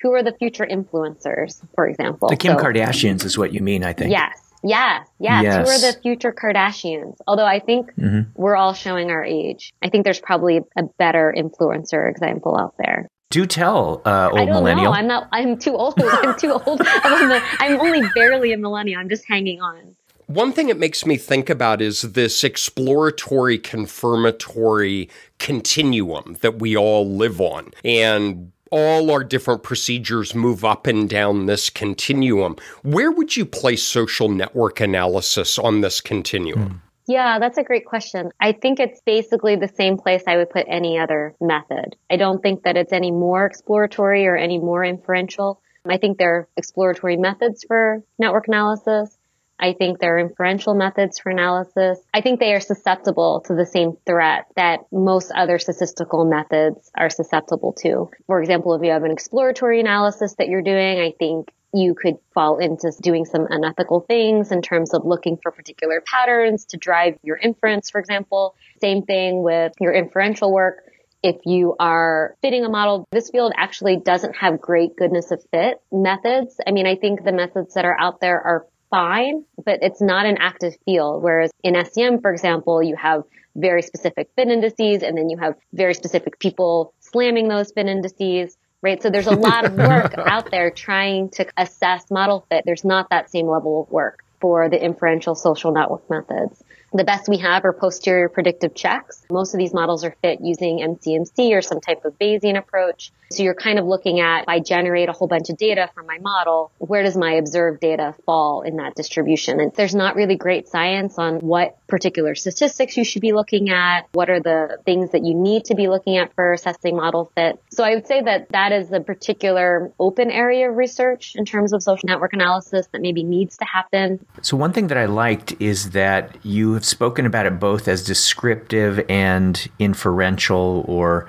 [0.00, 2.30] Who are the future influencers, for example?
[2.30, 4.10] The Kim so, Kardashians is what you mean, I think.
[4.10, 4.40] Yes.
[4.62, 5.68] Yes, yes, yes.
[5.68, 7.18] Who are the future Kardashians?
[7.26, 8.30] Although I think mm-hmm.
[8.34, 9.74] we're all showing our age.
[9.82, 13.10] I think there's probably a better influencer example out there.
[13.30, 14.92] Do tell, uh, old I don't millennial.
[14.92, 14.98] Know.
[14.98, 15.28] I'm not.
[15.32, 15.94] I'm too old.
[16.02, 16.80] I'm too old.
[16.84, 19.00] I'm, I'm only barely a millennial.
[19.00, 19.96] I'm just hanging on.
[20.26, 25.08] One thing it makes me think about is this exploratory, confirmatory
[25.38, 27.70] continuum that we all live on.
[27.84, 32.56] And all our different procedures move up and down this continuum.
[32.82, 36.68] Where would you place social network analysis on this continuum?
[36.68, 36.80] Mm.
[37.06, 38.30] Yeah, that's a great question.
[38.40, 41.96] I think it's basically the same place I would put any other method.
[42.10, 45.60] I don't think that it's any more exploratory or any more inferential.
[45.88, 49.16] I think there are exploratory methods for network analysis.
[49.58, 51.98] I think there are inferential methods for analysis.
[52.12, 57.08] I think they are susceptible to the same threat that most other statistical methods are
[57.08, 58.10] susceptible to.
[58.26, 62.16] For example, if you have an exploratory analysis that you're doing, I think you could
[62.32, 67.18] fall into doing some unethical things in terms of looking for particular patterns to drive
[67.22, 68.54] your inference, for example.
[68.80, 70.84] Same thing with your inferential work.
[71.22, 75.80] If you are fitting a model, this field actually doesn't have great goodness of fit
[75.90, 76.60] methods.
[76.66, 80.26] I mean, I think the methods that are out there are fine, but it's not
[80.26, 81.22] an active field.
[81.22, 83.24] Whereas in SEM, for example, you have
[83.56, 88.56] very specific fit indices and then you have very specific people slamming those fit indices
[88.86, 89.02] right?
[89.02, 92.62] So there's a lot of work out there trying to assess model fit.
[92.64, 96.62] There's not that same level of work for the inferential social network methods.
[96.92, 99.26] The best we have are posterior predictive checks.
[99.28, 103.12] Most of these models are fit using MCMC or some type of Bayesian approach.
[103.30, 106.06] So you're kind of looking at, if I generate a whole bunch of data from
[106.06, 109.58] my model, where does my observed data fall in that distribution?
[109.58, 114.08] And there's not really great science on what particular statistics you should be looking at.
[114.12, 117.62] What are the things that you need to be looking at for assessing model fit?
[117.70, 121.72] So I would say that that is a particular open area of research in terms
[121.72, 124.24] of social network analysis that maybe needs to happen.
[124.42, 128.04] So one thing that I liked is that you have spoken about it both as
[128.04, 131.26] descriptive and inferential or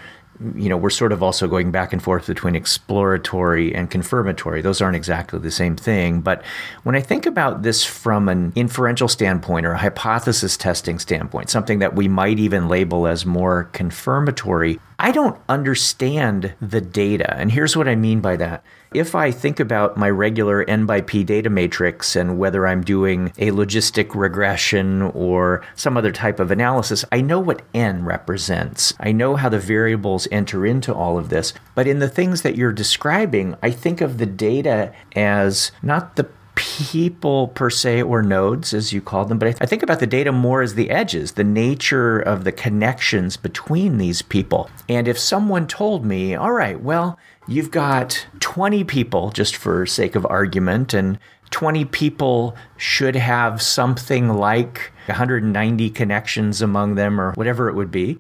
[0.56, 4.62] you know, we're sort of also going back and forth between exploratory and confirmatory.
[4.62, 6.21] Those aren't exactly the same thing.
[6.21, 6.43] But
[6.84, 11.80] when I think about this from an inferential standpoint or a hypothesis testing standpoint, something
[11.80, 17.36] that we might even label as more confirmatory, I don't understand the data.
[17.36, 18.63] And here's what I mean by that.
[18.93, 23.34] If I think about my regular N by P data matrix and whether I'm doing
[23.38, 28.93] a logistic regression or some other type of analysis, I know what N represents.
[29.00, 31.54] I know how the variables enter into all of this.
[31.76, 36.30] But in the things that you're describing, I think of the data as not the
[36.58, 40.32] people per se or nodes as you call them but i think about the data
[40.32, 45.67] more as the edges the nature of the connections between these people and if someone
[45.67, 51.18] told me all right well you've got 20 people just for sake of argument and
[51.50, 58.20] 20 people should have something like 190 connections among them or whatever it would be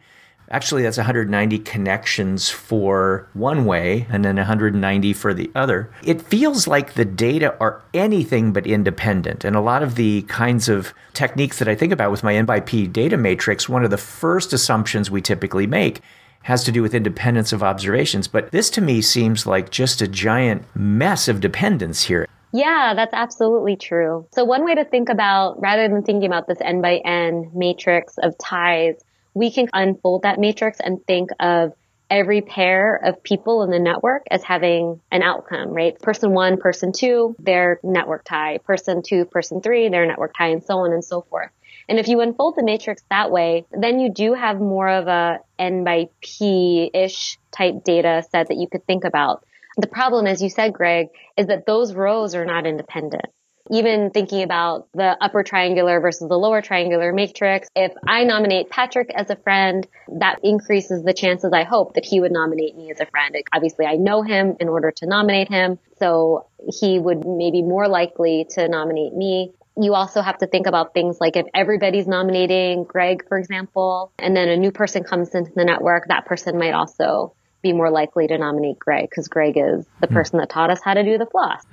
[0.49, 5.91] Actually, that's 190 connections for one way and then 190 for the other.
[6.03, 9.43] It feels like the data are anything but independent.
[9.43, 12.45] And a lot of the kinds of techniques that I think about with my N
[12.45, 16.01] by P data matrix, one of the first assumptions we typically make
[16.43, 18.27] has to do with independence of observations.
[18.27, 22.27] But this to me seems like just a giant mess of dependence here.
[22.53, 24.25] Yeah, that's absolutely true.
[24.31, 28.17] So one way to think about, rather than thinking about this n by n matrix
[28.17, 28.95] of ties,
[29.33, 31.73] we can unfold that matrix and think of
[32.09, 36.01] every pair of people in the network as having an outcome, right?
[36.01, 38.57] Person one, person two, their network tie.
[38.59, 41.49] Person two, person three, their network tie, and so on and so forth.
[41.89, 45.39] And if you unfold the matrix that way, then you do have more of a
[45.57, 49.45] N by P-ish type data set that you could think about.
[49.77, 53.27] The problem, as you said, Greg, is that those rows are not independent.
[53.69, 59.11] Even thinking about the upper triangular versus the lower triangular matrix, if I nominate Patrick
[59.13, 59.85] as a friend,
[60.19, 63.35] that increases the chances I hope that he would nominate me as a friend.
[63.53, 66.47] Obviously, I know him in order to nominate him, so
[66.79, 71.17] he would maybe more likely to nominate me you also have to think about things
[71.19, 75.65] like if everybody's nominating Greg, for example, and then a new person comes into the
[75.65, 80.07] network, that person might also be more likely to nominate Greg because Greg is the
[80.07, 80.13] hmm.
[80.13, 81.63] person that taught us how to do the floss.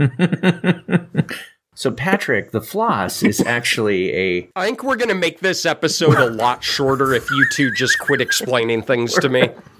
[1.75, 4.51] so, Patrick, the floss is actually a.
[4.57, 7.99] I think we're going to make this episode a lot shorter if you two just
[7.99, 9.49] quit explaining things to me.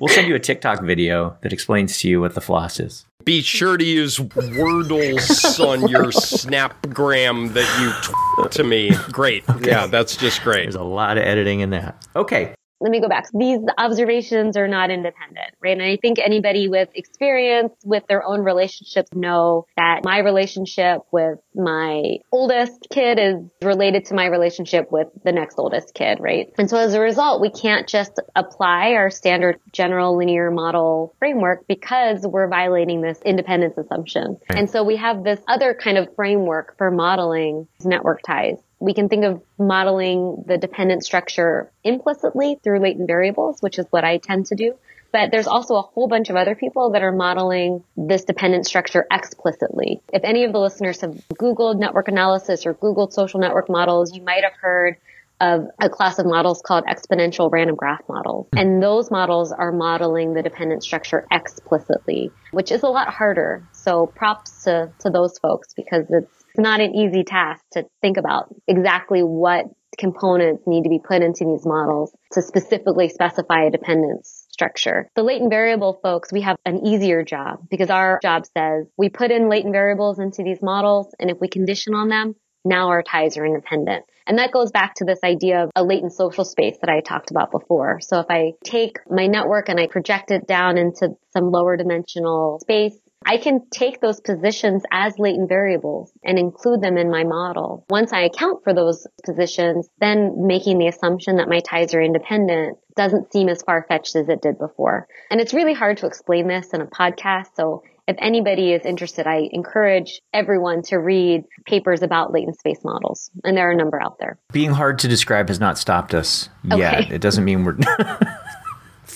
[0.00, 3.42] We'll send you a TikTok video that explains to you what the floss is be
[3.42, 8.92] sure to use Wordles on your Snapgram that you t- to me.
[9.10, 9.42] Great.
[9.50, 9.68] Okay.
[9.68, 10.62] Yeah, that's just great.
[10.62, 12.06] There's a lot of editing in that.
[12.14, 13.26] Okay let me go back.
[13.32, 15.72] These observations are not independent, right?
[15.72, 21.38] And I think anybody with experience with their own relationships know that my relationship with
[21.54, 26.52] my oldest kid is related to my relationship with the next oldest kid, right?
[26.58, 31.66] And so as a result, we can't just apply our standard general linear model framework
[31.66, 34.38] because we're violating this independence assumption.
[34.50, 39.08] And so we have this other kind of framework for modeling network ties we can
[39.08, 44.46] think of modeling the dependent structure implicitly through latent variables, which is what I tend
[44.46, 44.74] to do.
[45.12, 49.06] But there's also a whole bunch of other people that are modeling this dependent structure
[49.10, 50.02] explicitly.
[50.12, 54.22] If any of the listeners have Googled network analysis or Googled social network models, you
[54.22, 54.96] might have heard
[55.40, 58.46] of a class of models called exponential random graph models.
[58.52, 58.58] Hmm.
[58.58, 63.66] And those models are modeling the dependent structure explicitly, which is a lot harder.
[63.72, 68.54] So props to, to those folks because it's not an easy task to think about
[68.66, 69.66] exactly what
[69.98, 75.08] components need to be put into these models to specifically specify a dependence structure.
[75.16, 79.30] The latent variable folks, we have an easier job because our job says we put
[79.30, 83.36] in latent variables into these models and if we condition on them, now our ties
[83.36, 84.04] are independent.
[84.26, 87.30] And that goes back to this idea of a latent social space that I talked
[87.30, 88.00] about before.
[88.00, 92.58] So if I take my network and I project it down into some lower dimensional
[92.60, 97.84] space, I can take those positions as latent variables and include them in my model.
[97.90, 102.78] Once I account for those positions, then making the assumption that my ties are independent
[102.96, 105.06] doesn't seem as far fetched as it did before.
[105.30, 107.48] And it's really hard to explain this in a podcast.
[107.54, 113.30] So if anybody is interested, I encourage everyone to read papers about latent space models.
[113.42, 114.38] And there are a number out there.
[114.52, 116.78] Being hard to describe has not stopped us okay.
[116.78, 117.10] yet.
[117.10, 117.76] It doesn't mean we're.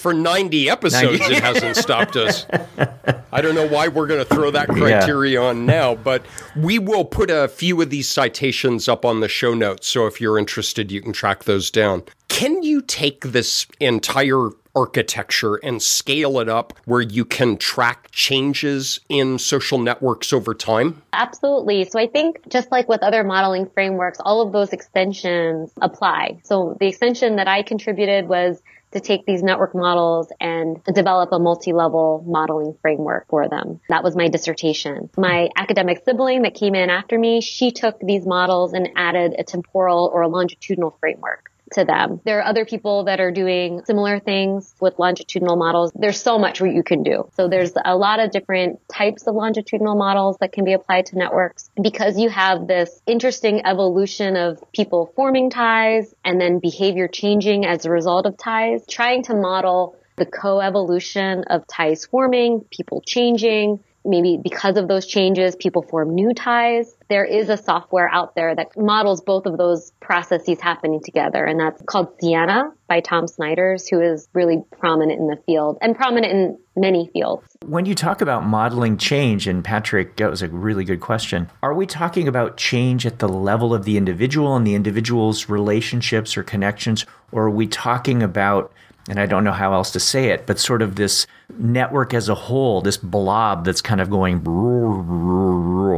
[0.00, 1.34] for 90 episodes, 90.
[1.34, 2.46] it hasn't stopped us.
[3.32, 5.46] I don't know why we're going to throw that criteria yeah.
[5.46, 6.24] on now, but
[6.56, 9.86] we will put a few of these citations up on the show notes.
[9.88, 12.02] So if you're interested, you can track those down.
[12.28, 19.00] Can you take this entire architecture and scale it up where you can track changes
[19.08, 21.02] in social networks over time?
[21.12, 21.84] Absolutely.
[21.84, 26.40] So I think just like with other modeling frameworks, all of those extensions apply.
[26.44, 31.38] So the extension that I contributed was to take these network models and develop a
[31.38, 33.80] multi-level modeling framework for them.
[33.88, 35.10] That was my dissertation.
[35.16, 39.44] My academic sibling that came in after me, she took these models and added a
[39.44, 42.20] temporal or a longitudinal framework to them.
[42.24, 45.92] There are other people that are doing similar things with longitudinal models.
[45.94, 47.28] There's so much what you can do.
[47.34, 51.18] So there's a lot of different types of longitudinal models that can be applied to
[51.18, 57.64] networks because you have this interesting evolution of people forming ties and then behavior changing
[57.64, 63.80] as a result of ties, trying to model the co-evolution of ties forming, people changing,
[64.04, 66.96] maybe because of those changes, people form new ties.
[67.08, 71.60] There is a software out there that models both of those processes happening together, and
[71.60, 76.32] that's called SIENA by Tom Snijders, who is really prominent in the field and prominent
[76.32, 77.44] in many fields.
[77.66, 81.74] When you talk about modeling change, and Patrick, that was a really good question, are
[81.74, 86.42] we talking about change at the level of the individual and the individual's relationships or
[86.42, 88.72] connections, or are we talking about
[89.08, 91.26] and I don't know how else to say it, but sort of this
[91.58, 94.46] network as a whole, this blob that's kind of going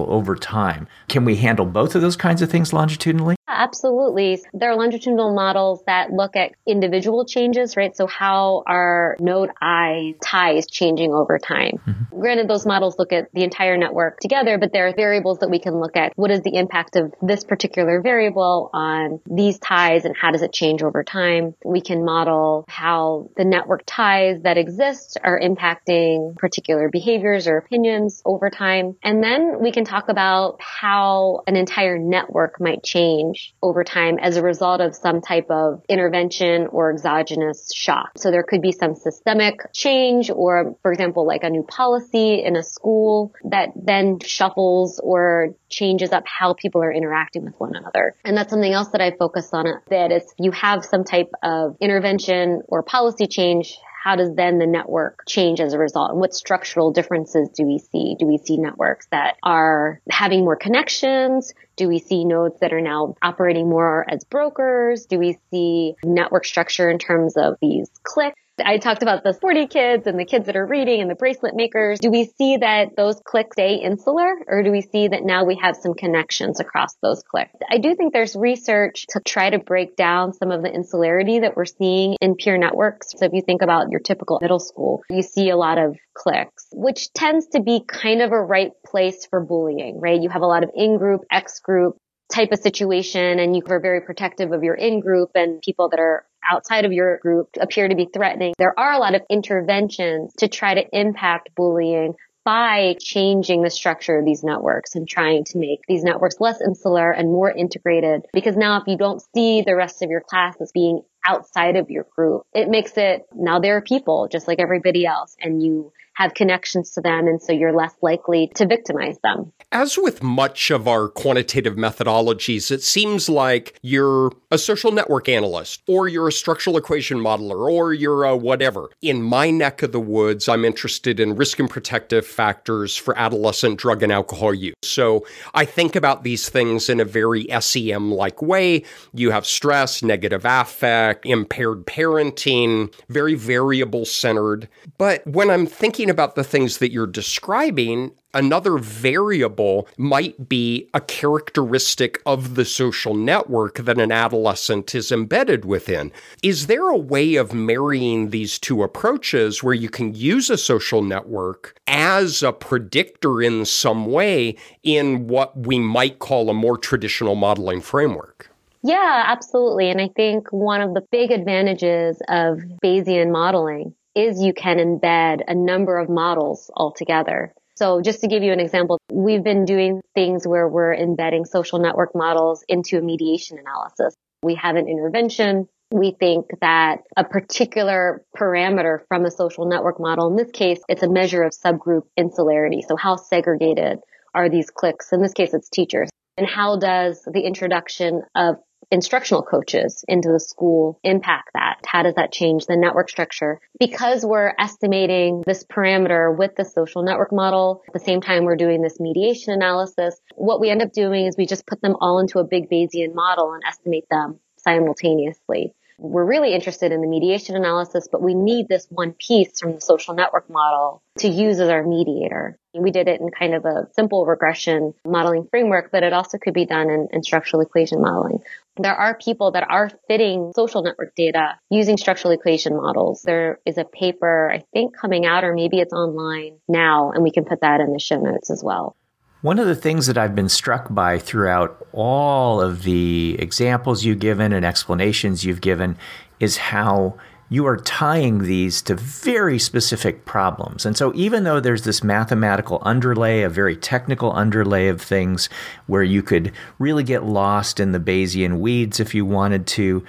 [0.09, 0.89] over time.
[1.09, 3.37] Can we handle both of those kinds of things longitudinally?
[3.49, 4.43] Absolutely.
[4.55, 7.95] There are longitudinal models that look at individual changes, right?
[7.95, 11.79] So how are node I ties changing over time?
[11.87, 12.21] Mm-hmm.
[12.21, 15.59] Granted, those models look at the entire network together, but there are variables that we
[15.59, 16.13] can look at.
[16.17, 20.53] What is the impact of this particular variable on these ties and how does it
[20.53, 21.55] change over time?
[21.65, 28.23] We can model how the network ties that exist are impacting particular behaviors or opinions
[28.25, 28.97] over time.
[29.03, 34.37] And then we can talk about how an entire network might change over time as
[34.37, 38.13] a result of some type of intervention or exogenous shock.
[38.17, 42.57] So there could be some systemic change or, for example, like a new policy in
[42.57, 48.15] a school that then shuffles or changes up how people are interacting with one another.
[48.25, 51.77] And that's something else that I focus on that is you have some type of
[51.81, 56.11] intervention or policy change, how does then the network change as a result?
[56.11, 58.17] And what structural differences do we see?
[58.19, 61.55] Do we see networks that are having more connections?
[61.77, 65.07] Do we see nodes that are now operating more as brokers?
[65.07, 68.42] Do we see network structure in terms of these cliques?
[68.59, 71.55] I talked about the sporty kids and the kids that are reading and the bracelet
[71.55, 71.99] makers.
[71.99, 75.59] Do we see that those cliques stay insular or do we see that now we
[75.63, 77.55] have some connections across those cliques?
[77.71, 81.57] I do think there's research to try to break down some of the insularity that
[81.57, 83.13] we're seeing in peer networks.
[83.17, 86.69] So if you think about your typical middle school, you see a lot of cliques,
[86.73, 90.21] which tends to be kind of a right place for bullying, right?
[90.21, 91.97] You have a lot of in-group, X-group,
[92.33, 96.01] type of situation and you are very protective of your in group and people that
[96.01, 98.55] are outside of your group appear to be threatening.
[98.59, 102.15] There are a lot of interventions to try to impact bullying
[102.45, 107.13] by changing the structure of these networks and trying to make these networks less insular
[107.13, 108.23] and more integrated.
[108.33, 111.91] Because now if you don't see the rest of your class as being outside of
[111.91, 115.93] your group, it makes it now there are people just like everybody else and you
[116.15, 117.27] have connections to them.
[117.27, 119.53] And so you're less likely to victimize them.
[119.71, 125.83] As with much of our quantitative methodologies, it seems like you're a social network analyst
[125.89, 128.91] or you're a structural equation modeler or you're a whatever.
[129.01, 133.79] In my neck of the woods, I'm interested in risk and protective factors for adolescent
[133.79, 134.75] drug and alcohol use.
[134.83, 138.85] So I think about these things in a very SEM like way.
[139.15, 144.69] You have stress, negative affect, impaired parenting, very variable centered.
[144.99, 151.03] But when I'm thinking about the things that you're describing, Another variable might be a
[151.03, 156.13] characteristic of the social network that an adolescent is embedded within.
[156.43, 161.03] Is there a way of marrying these two approaches where you can use a social
[161.03, 167.35] network as a predictor in some way in what we might call a more traditional
[167.35, 168.52] modeling framework?
[168.83, 169.91] Yeah, absolutely.
[169.91, 175.43] And I think one of the big advantages of Bayesian modeling is you can embed
[175.47, 177.55] a number of models altogether.
[177.77, 181.79] So just to give you an example, we've been doing things where we're embedding social
[181.79, 184.15] network models into a mediation analysis.
[184.43, 185.69] We have an intervention.
[185.93, 191.03] We think that a particular parameter from a social network model, in this case, it's
[191.03, 192.83] a measure of subgroup insularity.
[192.87, 194.01] So how segregated
[194.35, 195.13] are these cliques?
[195.13, 196.11] In this case, it's teachers.
[196.37, 198.57] And how does the introduction of
[198.93, 201.81] instructional coaches into the school impact that?
[201.87, 203.59] How does that change the network structure?
[203.81, 208.57] Because we're estimating this parameter with the social network model, at the same time we're
[208.57, 212.21] doing this mediation analysis, what we end up doing is we just put them all
[212.21, 217.57] into a big Bayesian model and estimate them simultaneously we're really interested in the mediation
[217.57, 221.69] analysis, but we need this one piece from the social network model to use as
[221.69, 222.59] our mediator.
[222.75, 226.55] We did it in kind of a simple regression modeling framework, but it also could
[226.55, 228.41] be done in, in structural equation modeling.
[228.77, 233.23] There are people that are fitting social network data using structural equation models.
[233.23, 237.31] There is a paper, I think, coming out, or maybe it's online now, and we
[237.31, 238.97] can put that in the show notes as well.
[239.43, 244.21] One of the things that I've been struck by throughout all of the examples you've
[244.21, 245.97] given and explanations you've given
[246.39, 247.19] is how
[247.49, 250.87] you are tying these to very specific problems.
[250.87, 255.49] And so, even though there's this mathematical underlay, a very technical underlay of things
[255.89, 260.05] where you could really get lost in the Bayesian weeds if you wanted to,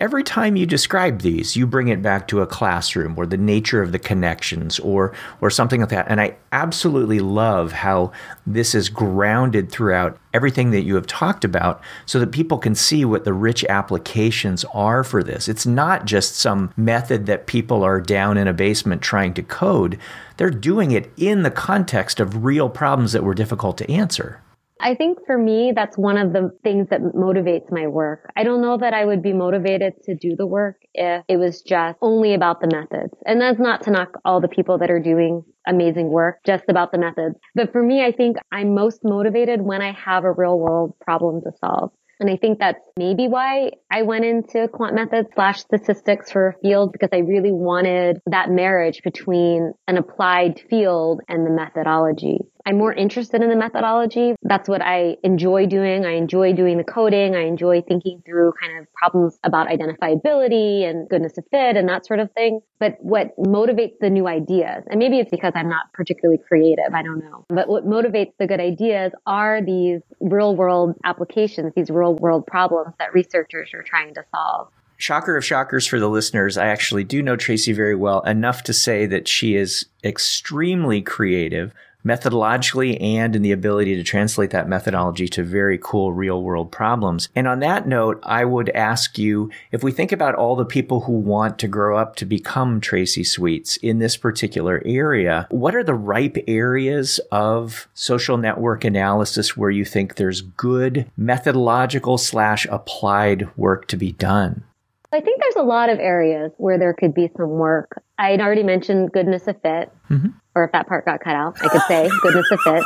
[0.00, 3.80] every time you describe these, you bring it back to a classroom or the nature
[3.80, 6.06] of the connections or or something like that.
[6.08, 8.12] And I absolutely love how
[8.46, 13.04] this is grounded throughout everything that you have talked about so that people can see
[13.04, 15.48] what the rich applications are for this.
[15.48, 19.98] It's not just some method that people are down in a basement trying to code.
[20.36, 24.40] They're doing it in the context of real problems that were difficult to answer.
[24.80, 28.30] I think for me, that's one of the things that motivates my work.
[28.36, 31.62] I don't know that I would be motivated to do the work if it was
[31.62, 33.14] just only about the methods.
[33.24, 36.92] And that's not to knock all the people that are doing amazing work just about
[36.92, 37.36] the methods.
[37.54, 41.40] But for me, I think I'm most motivated when I have a real world problem
[41.42, 41.92] to solve.
[42.20, 46.58] And I think that's maybe why I went into quant methods slash statistics for a
[46.60, 52.38] field because I really wanted that marriage between an applied field and the methodology.
[52.66, 54.34] I'm more interested in the methodology.
[54.42, 56.06] That's what I enjoy doing.
[56.06, 57.36] I enjoy doing the coding.
[57.36, 62.06] I enjoy thinking through kind of problems about identifiability and goodness of fit and that
[62.06, 62.60] sort of thing.
[62.80, 67.02] But what motivates the new ideas, and maybe it's because I'm not particularly creative, I
[67.02, 67.44] don't know.
[67.48, 72.94] But what motivates the good ideas are these real world applications, these real world problems
[72.98, 74.68] that researchers are trying to solve.
[74.96, 78.72] Shocker of shockers for the listeners, I actually do know Tracy very well, enough to
[78.72, 81.74] say that she is extremely creative
[82.04, 87.28] methodologically and in the ability to translate that methodology to very cool real world problems.
[87.34, 91.00] And on that note, I would ask you if we think about all the people
[91.00, 95.84] who want to grow up to become Tracy Sweets in this particular area, what are
[95.84, 103.48] the ripe areas of social network analysis where you think there's good methodological slash applied
[103.56, 104.64] work to be done?
[105.12, 108.02] I think there's a lot of areas where there could be some work.
[108.18, 110.30] I had already mentioned goodness of fit, mm-hmm.
[110.54, 112.84] Or if that part got cut out, I could say goodness of fit.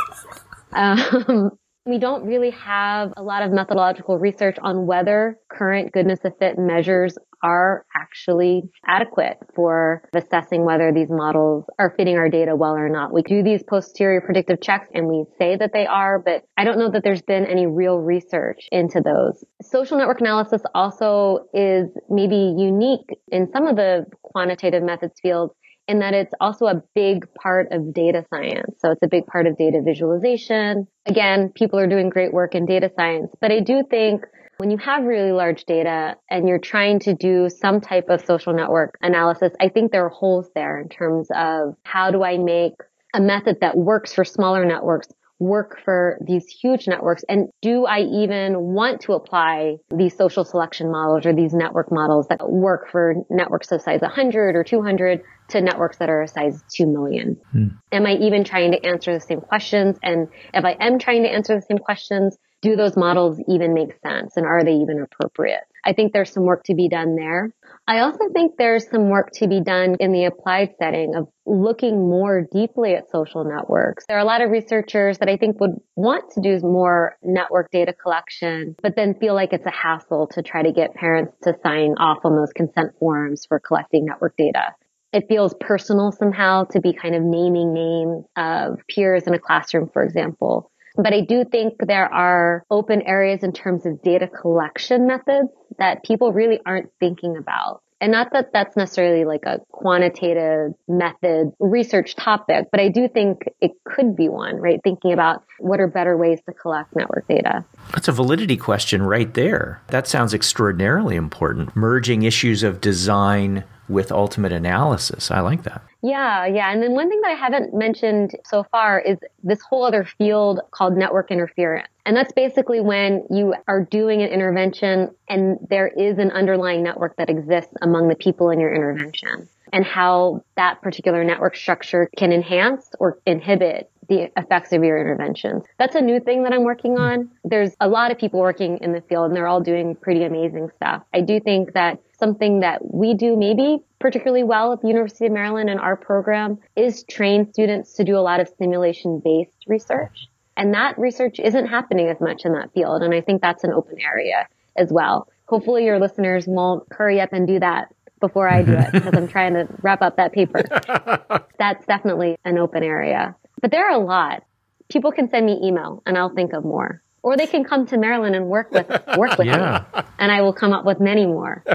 [0.71, 1.51] Um,
[1.85, 6.57] we don't really have a lot of methodological research on whether current goodness of fit
[6.57, 12.89] measures are actually adequate for assessing whether these models are fitting our data well or
[12.89, 13.13] not.
[13.13, 16.77] We do these posterior predictive checks and we say that they are, but I don't
[16.77, 19.43] know that there's been any real research into those.
[19.61, 25.53] Social network analysis also is maybe unique in some of the quantitative methods fields
[25.89, 28.75] in that it's also a big part of data science.
[28.77, 30.87] So it's a big part of data visualization.
[31.07, 34.23] Again, people are doing great work in data science, but I do think
[34.57, 38.53] when you have really large data and you're trying to do some type of social
[38.53, 42.73] network analysis, I think there are holes there in terms of how do I make
[43.15, 45.07] a method that works for smaller networks
[45.39, 47.23] work for these huge networks?
[47.27, 52.27] And do I even want to apply these social selection models or these network models
[52.27, 56.61] that work for networks of size 100 or 200 to networks that are a size
[56.75, 57.37] 2 million?
[57.51, 57.67] Hmm.
[57.91, 59.97] Am I even trying to answer the same questions?
[60.03, 63.93] And if I am trying to answer the same questions, do those models even make
[64.05, 65.63] sense and are they even appropriate?
[65.85, 67.53] I think there's some work to be done there.
[67.87, 72.09] I also think there's some work to be done in the applied setting of looking
[72.09, 74.05] more deeply at social networks.
[74.07, 77.71] There are a lot of researchers that I think would want to do more network
[77.71, 81.55] data collection, but then feel like it's a hassle to try to get parents to
[81.63, 84.75] sign off on those consent forms for collecting network data
[85.11, 89.89] it feels personal somehow to be kind of naming names of peers in a classroom,
[89.91, 90.71] for example.
[90.95, 96.03] But I do think there are open areas in terms of data collection methods that
[96.03, 97.81] people really aren't thinking about.
[98.01, 103.43] And not that that's necessarily like a quantitative method research topic, but I do think
[103.59, 104.79] it could be one, right?
[104.83, 107.65] Thinking about what are better ways to collect network data.
[107.93, 109.81] That's a validity question right there.
[109.87, 111.75] That sounds extraordinarily important.
[111.75, 115.29] Merging issues of design with ultimate analysis.
[115.29, 115.81] I like that.
[116.01, 116.71] Yeah, yeah.
[116.71, 120.61] And then one thing that I haven't mentioned so far is this whole other field
[120.71, 121.89] called network interference.
[122.05, 127.17] And that's basically when you are doing an intervention and there is an underlying network
[127.17, 132.31] that exists among the people in your intervention and how that particular network structure can
[132.31, 135.63] enhance or inhibit the effects of your interventions.
[135.77, 137.29] That's a new thing that I'm working on.
[137.43, 140.71] There's a lot of people working in the field and they're all doing pretty amazing
[140.77, 141.03] stuff.
[141.13, 145.31] I do think that something that we do maybe particularly well at the University of
[145.31, 150.27] Maryland in our program is train students to do a lot of simulation based research.
[150.55, 153.01] And that research isn't happening as much in that field.
[153.01, 155.29] And I think that's an open area as well.
[155.47, 159.27] Hopefully your listeners won't hurry up and do that before I do it because I'm
[159.29, 160.63] trying to wrap up that paper.
[161.57, 163.35] That's definitely an open area.
[163.61, 164.43] But there are a lot.
[164.89, 167.01] People can send me email and I'll think of more.
[167.21, 169.83] Or they can come to Maryland and work with work with yeah.
[169.93, 170.01] me.
[170.19, 171.63] And I will come up with many more.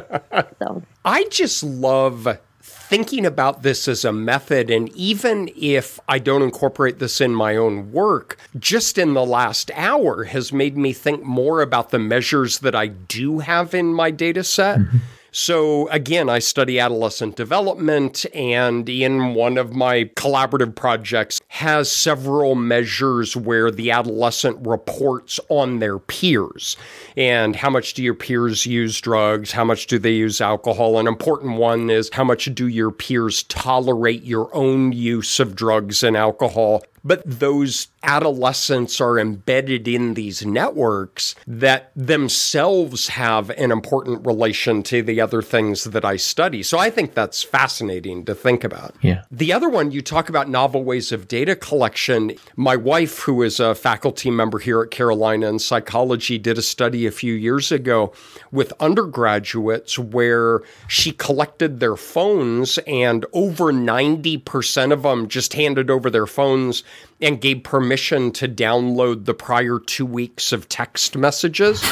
[0.59, 6.42] So I just love thinking about this as a method, and even if I don't
[6.42, 11.22] incorporate this in my own work, just in the last hour has made me think
[11.22, 14.78] more about the measures that I do have in my data set.
[14.78, 14.99] Mm-hmm.
[15.37, 22.55] So again, I study adolescent development and in one of my collaborative projects has several
[22.55, 26.76] measures where the adolescent reports on their peers.
[27.16, 29.51] And how much do your peers use drugs?
[29.51, 31.01] How much do they use alcohol?
[31.01, 36.05] An important one is how much do your peers tolerate your own use of drugs
[36.05, 36.85] and alcohol?
[37.05, 45.02] But those adolescents are embedded in these networks that themselves have an important relation to
[45.02, 46.62] the other things that I study.
[46.62, 48.94] So I think that's fascinating to think about.
[49.02, 49.22] Yeah.
[49.30, 52.32] The other one, you talk about novel ways of data collection.
[52.57, 57.07] My wife, who is a faculty member here at Carolina in psychology, did a study
[57.07, 58.12] a few years ago
[58.55, 66.09] with undergraduates where she collected their phones and over 90% of them just handed over
[66.09, 66.84] their phones
[67.20, 71.84] and gave permission to download the prior two weeks of text messages.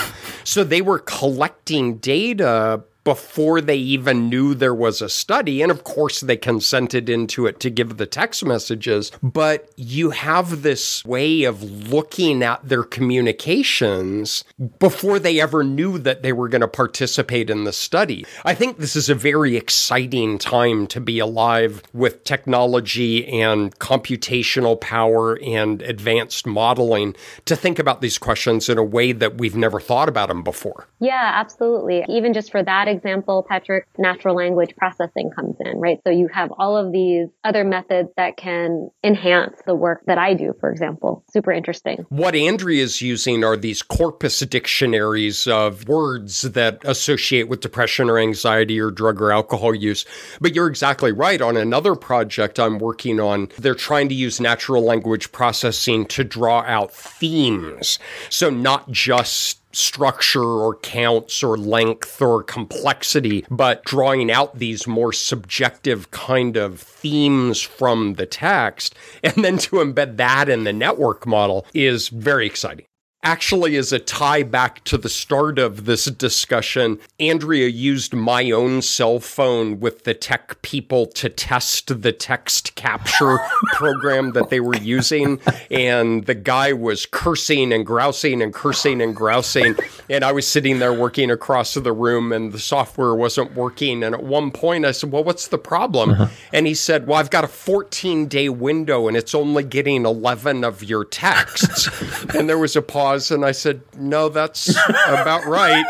[0.44, 5.62] so they were collecting data before they even knew there was a study.
[5.62, 9.10] And of course, they consented into it to give the text messages.
[9.22, 14.44] But you have this way of looking at their communications
[14.78, 18.24] before they ever knew that they were going to participate in the study.
[18.44, 24.80] I think this is a very exciting time to be alive with technology and computational
[24.80, 27.14] power and advanced modeling
[27.46, 30.86] to think about these questions in a way that we've never thought about them before.
[31.00, 32.04] Yeah, absolutely.
[32.08, 35.98] Even just for that example, Patrick, natural language processing comes in, right?
[36.04, 40.34] So you have all of these other methods that can enhance the work that I
[40.34, 41.24] do, for example.
[41.30, 42.06] Super interesting.
[42.10, 48.18] What Andrea is using are these corpus dictionaries of words that associate with depression or
[48.18, 50.04] anxiety or drug or alcohol use.
[50.40, 51.40] But you're exactly right.
[51.40, 56.62] On another project I'm working on, they're trying to use natural language processing to draw
[56.66, 57.98] out themes.
[58.28, 65.12] So not just structure or counts or length or complexity, but drawing out these more
[65.12, 68.94] subjective kind of themes from the text.
[69.22, 72.86] And then to embed that in the network model is very exciting
[73.22, 78.82] actually as a tie back to the start of this discussion, Andrea used my own
[78.82, 83.38] cell phone with the tech people to test the text capture
[83.74, 85.40] program that they were using.
[85.70, 89.76] And the guy was cursing and grousing and cursing and grousing.
[90.10, 94.02] And I was sitting there working across the room and the software wasn't working.
[94.02, 96.10] And at one point I said, Well, what's the problem?
[96.10, 96.28] Uh-huh.
[96.52, 100.64] And he said, Well, I've got a 14 day window and it's only getting 11
[100.64, 101.88] of your texts.
[102.34, 104.74] and there was a pause pause and I said, No, that's
[105.06, 105.84] about right.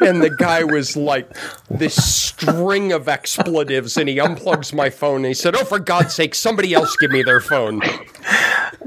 [0.00, 1.30] And the guy was like
[1.70, 6.14] this string of expletives and he unplugs my phone and he said, Oh, for God's
[6.14, 7.80] sake, somebody else give me their phone.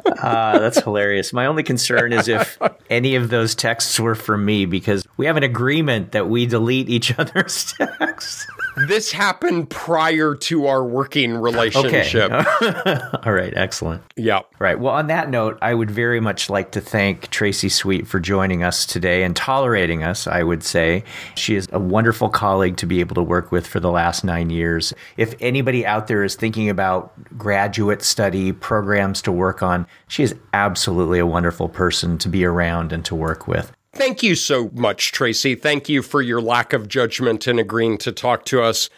[0.05, 1.33] Uh, that's hilarious.
[1.33, 2.57] My only concern is if
[2.89, 6.89] any of those texts were for me because we have an agreement that we delete
[6.89, 8.45] each other's texts
[8.75, 12.31] this happened prior to our working relationship.
[12.31, 12.99] Okay.
[13.23, 14.03] All right, excellent.
[14.15, 14.41] Yeah.
[14.59, 14.79] Right.
[14.79, 18.63] Well, on that note, I would very much like to thank Tracy Sweet for joining
[18.63, 21.03] us today and tolerating us, I would say.
[21.35, 24.49] She is a wonderful colleague to be able to work with for the last nine
[24.49, 24.93] years.
[25.17, 30.35] If anybody out there is thinking about graduate study programs to work on, she is
[30.53, 33.71] absolutely a wonderful person to be around and to work with.
[33.95, 35.55] Thank you so much, Tracy.
[35.55, 38.89] Thank you for your lack of judgment in agreeing to talk to us.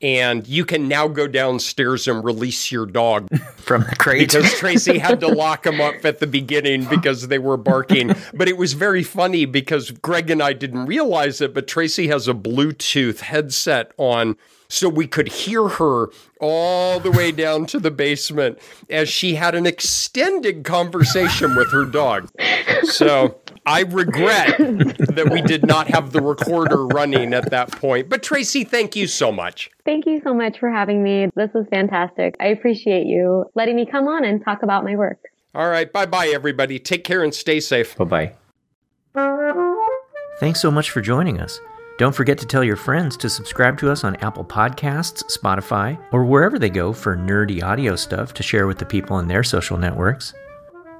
[0.00, 4.32] And you can now go downstairs and release your dog from the crate.
[4.32, 8.14] Because Tracy had to lock him up at the beginning because they were barking.
[8.34, 12.26] But it was very funny because Greg and I didn't realize it, but Tracy has
[12.26, 14.36] a Bluetooth headset on
[14.68, 16.08] so we could hear her
[16.40, 18.58] all the way down to the basement
[18.90, 22.28] as she had an extended conversation with her dog.
[22.84, 28.08] So I regret that we did not have the recorder running at that point.
[28.08, 29.70] But Tracy, thank you so much.
[29.84, 31.28] Thank you so much for having me.
[31.34, 32.36] This was fantastic.
[32.40, 35.18] I appreciate you letting me come on and talk about my work.
[35.54, 35.90] All right.
[35.90, 36.78] Bye bye, everybody.
[36.78, 37.96] Take care and stay safe.
[37.96, 38.32] Bye bye.
[40.38, 41.58] Thanks so much for joining us.
[41.98, 46.26] Don't forget to tell your friends to subscribe to us on Apple Podcasts, Spotify, or
[46.26, 49.78] wherever they go for nerdy audio stuff to share with the people in their social
[49.78, 50.34] networks.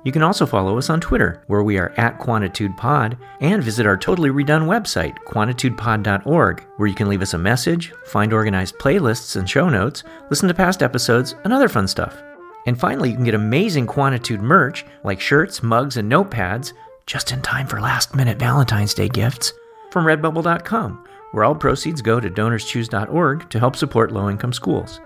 [0.05, 3.99] You can also follow us on Twitter, where we are at QuantitudePod, and visit our
[3.99, 9.51] totally redone website, quantitudepod.org, where you can leave us a message, find organized playlists and
[9.51, 12.23] show notes, listen to past episodes, and other fun stuff.
[12.67, 16.73] And finally, you can get amazing Quantitude merch like shirts, mugs, and notepads,
[17.05, 19.53] just in time for last minute Valentine's Day gifts
[19.97, 25.01] from redbubble.com, where all proceeds go to donorschoose.org to help support low income schools.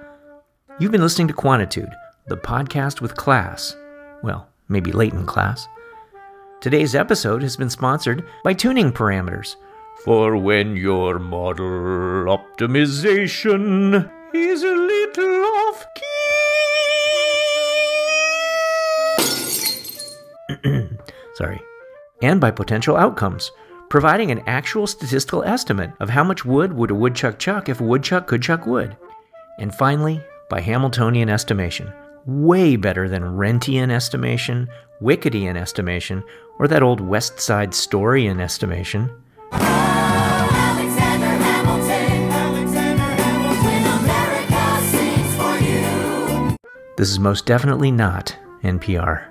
[0.81, 1.95] You've been listening to Quantitude,
[2.27, 3.77] the podcast with class.
[4.25, 5.69] Well, maybe latent class.
[6.61, 9.55] Today's episode has been sponsored by Tuning Parameters.
[10.05, 15.87] For when your model optimization is a little off
[20.65, 20.89] key.
[21.35, 21.61] Sorry.
[22.23, 23.53] And by potential outcomes
[23.91, 27.85] providing an actual statistical estimate of how much wood would a woodchuck chuck if a
[27.85, 28.97] woodchuck could chuck wood.
[29.59, 31.93] And finally, by Hamiltonian estimation,
[32.25, 34.69] way better than Rentian estimation,
[35.03, 36.23] Wickedian estimation,
[36.59, 39.11] or that old West Side Story in estimation.
[46.97, 49.30] This is most definitely not NPR.